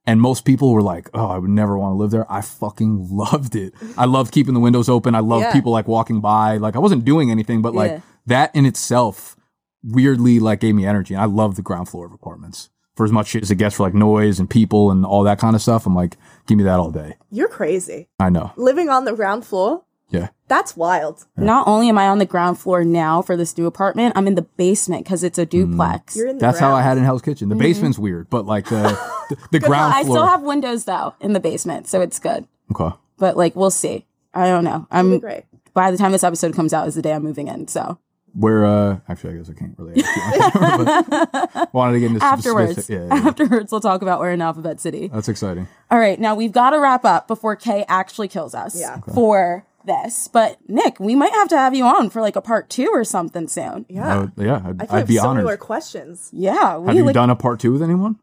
[0.08, 2.30] And most people were like, oh, I would never want to live there.
[2.30, 3.72] I fucking loved it.
[3.96, 5.14] I loved keeping the windows open.
[5.14, 5.52] I loved Yeah.
[5.52, 6.56] people like walking by.
[6.58, 8.00] Like I wasn't doing anything, but like Yeah.
[8.26, 9.36] that in itself
[9.82, 11.14] weirdly like gave me energy.
[11.14, 13.76] And I love the ground floor of apartments for as much shit as it gets
[13.76, 15.86] for like noise and people and all that kind of stuff.
[15.86, 17.16] I'm like, give me that all day.
[17.30, 18.08] You're crazy.
[18.18, 18.52] I know.
[18.56, 19.82] Living on the ground floor?
[20.08, 20.28] Yeah.
[20.48, 21.24] That's wild.
[21.36, 24.36] Not only am I on the ground floor now for this new apartment, I'm in
[24.36, 26.14] the basement because it's a duplex.
[26.16, 27.48] You're in the That's how I had in Hell's Kitchen.
[27.48, 28.96] The basement's weird, but like the
[29.30, 32.46] the, the ground I still have windows though in the basement, so it's good.
[32.74, 32.94] okay.
[33.18, 34.06] But like we'll see.
[34.32, 34.86] I don't know.
[34.90, 35.44] I'm great.
[35.74, 37.66] by the time this episode comes out is the day I'm moving in.
[37.66, 37.98] So
[38.34, 41.26] Where uh actually I guess I can't really ask you.
[41.32, 43.28] but wanted to get into afterwards, specific- Yeah, yeah, yeah.
[43.28, 45.08] afterwards we'll talk about we're in Alphabet City.
[45.08, 45.66] That's exciting.
[45.90, 48.98] All right, now we've got to wrap up before Kay actually kills us Yeah.
[48.98, 49.12] Okay.
[49.12, 50.28] for this.
[50.28, 53.04] But Nick, we might have to have you on for like a part two or
[53.04, 53.86] something soon.
[53.88, 54.14] Yeah.
[54.14, 55.44] I would- yeah, I'd, I think I'd have be so honored.
[55.44, 56.28] more questions.
[56.32, 58.18] Yeah, we Have you like done a part two with anyone?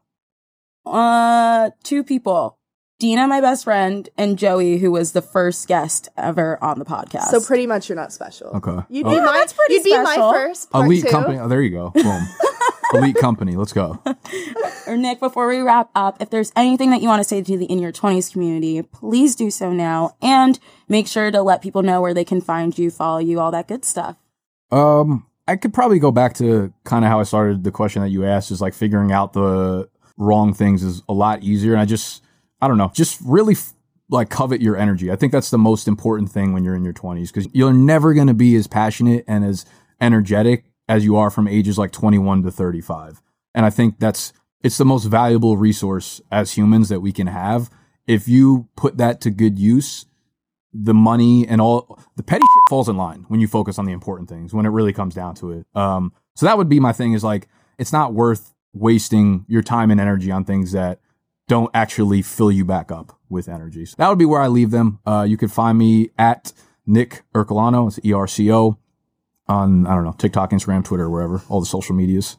[0.86, 2.58] uh two people.
[3.00, 7.26] Dina, my best friend, and Joey, who was the first guest ever on the podcast.
[7.32, 8.48] So pretty much you're not special.
[8.48, 8.78] Okay.
[8.90, 9.10] You'd Oh.
[9.10, 11.10] be Yeah, my that's pretty you'd be my first part Elite two.
[11.10, 11.38] company.
[11.40, 11.90] Oh, there you go.
[11.90, 12.04] Boom.
[12.94, 13.56] Elite company.
[13.56, 14.02] Let's go.
[14.88, 17.58] or Nick, before we wrap up, if there's anything that you want to say to
[17.58, 20.16] the In Your 20s community, please do so now.
[20.22, 23.52] And make sure to let people know where they can find you, follow you, all
[23.52, 24.18] that good stuff.
[24.72, 28.10] Um, I could probably go back to kind of how I started the question that
[28.10, 31.74] you asked is like figuring out the wrong things is a lot easier.
[31.74, 32.24] And I just,
[32.62, 33.74] I don't know, just really f-
[34.10, 35.12] like covet your energy.
[35.12, 38.14] I think that's the most important thing when you're in your 20s because you're never
[38.14, 39.66] going to be as passionate and as
[40.00, 43.22] energetic as you are from ages like 21 to 35.
[43.56, 47.70] And I think that's, it's the most valuable resource as humans that we can have.
[48.08, 50.06] If you put that to good use,
[50.74, 53.92] the money and all the petty shit falls in line when you focus on the
[53.92, 55.68] important things when it really comes down to it.
[55.76, 59.92] Um, so that would be my thing is like, it's not worth wasting your time
[59.92, 61.00] and energy on things that
[61.48, 63.86] don't actually fill you back up with energy.
[63.86, 65.00] So that would be where I leave them.
[65.06, 66.54] Uh, you can find me at
[66.86, 67.88] Nick Ercolano.
[67.88, 68.78] It's E R C O
[69.54, 72.38] on, I don't know, TikTok, Instagram, Twitter, wherever, all the social medias.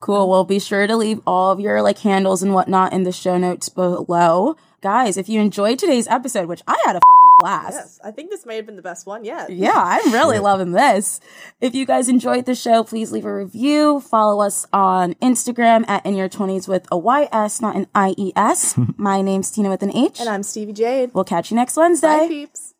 [0.00, 0.28] Cool.
[0.28, 3.38] Well, be sure to leave all of your like handles and whatnot in the show
[3.38, 4.54] notes below.
[4.82, 7.72] Guys, if you enjoyed today's episode, which I had a fucking blast.
[7.72, 9.48] Yes, I think this may have been the best one yet.
[9.50, 11.18] Yeah, I'm really loving this.
[11.62, 14.00] If you guys enjoyed the show, please leave a review.
[14.00, 18.78] Follow us on Instagram at In Your 20s with a Y S, not an IES.
[18.98, 20.20] My name's Tina with an H.
[20.20, 21.10] And I'm Stevie Jade.
[21.14, 22.06] we'll catch you next Wednesday.
[22.06, 22.74] Bye, peeps.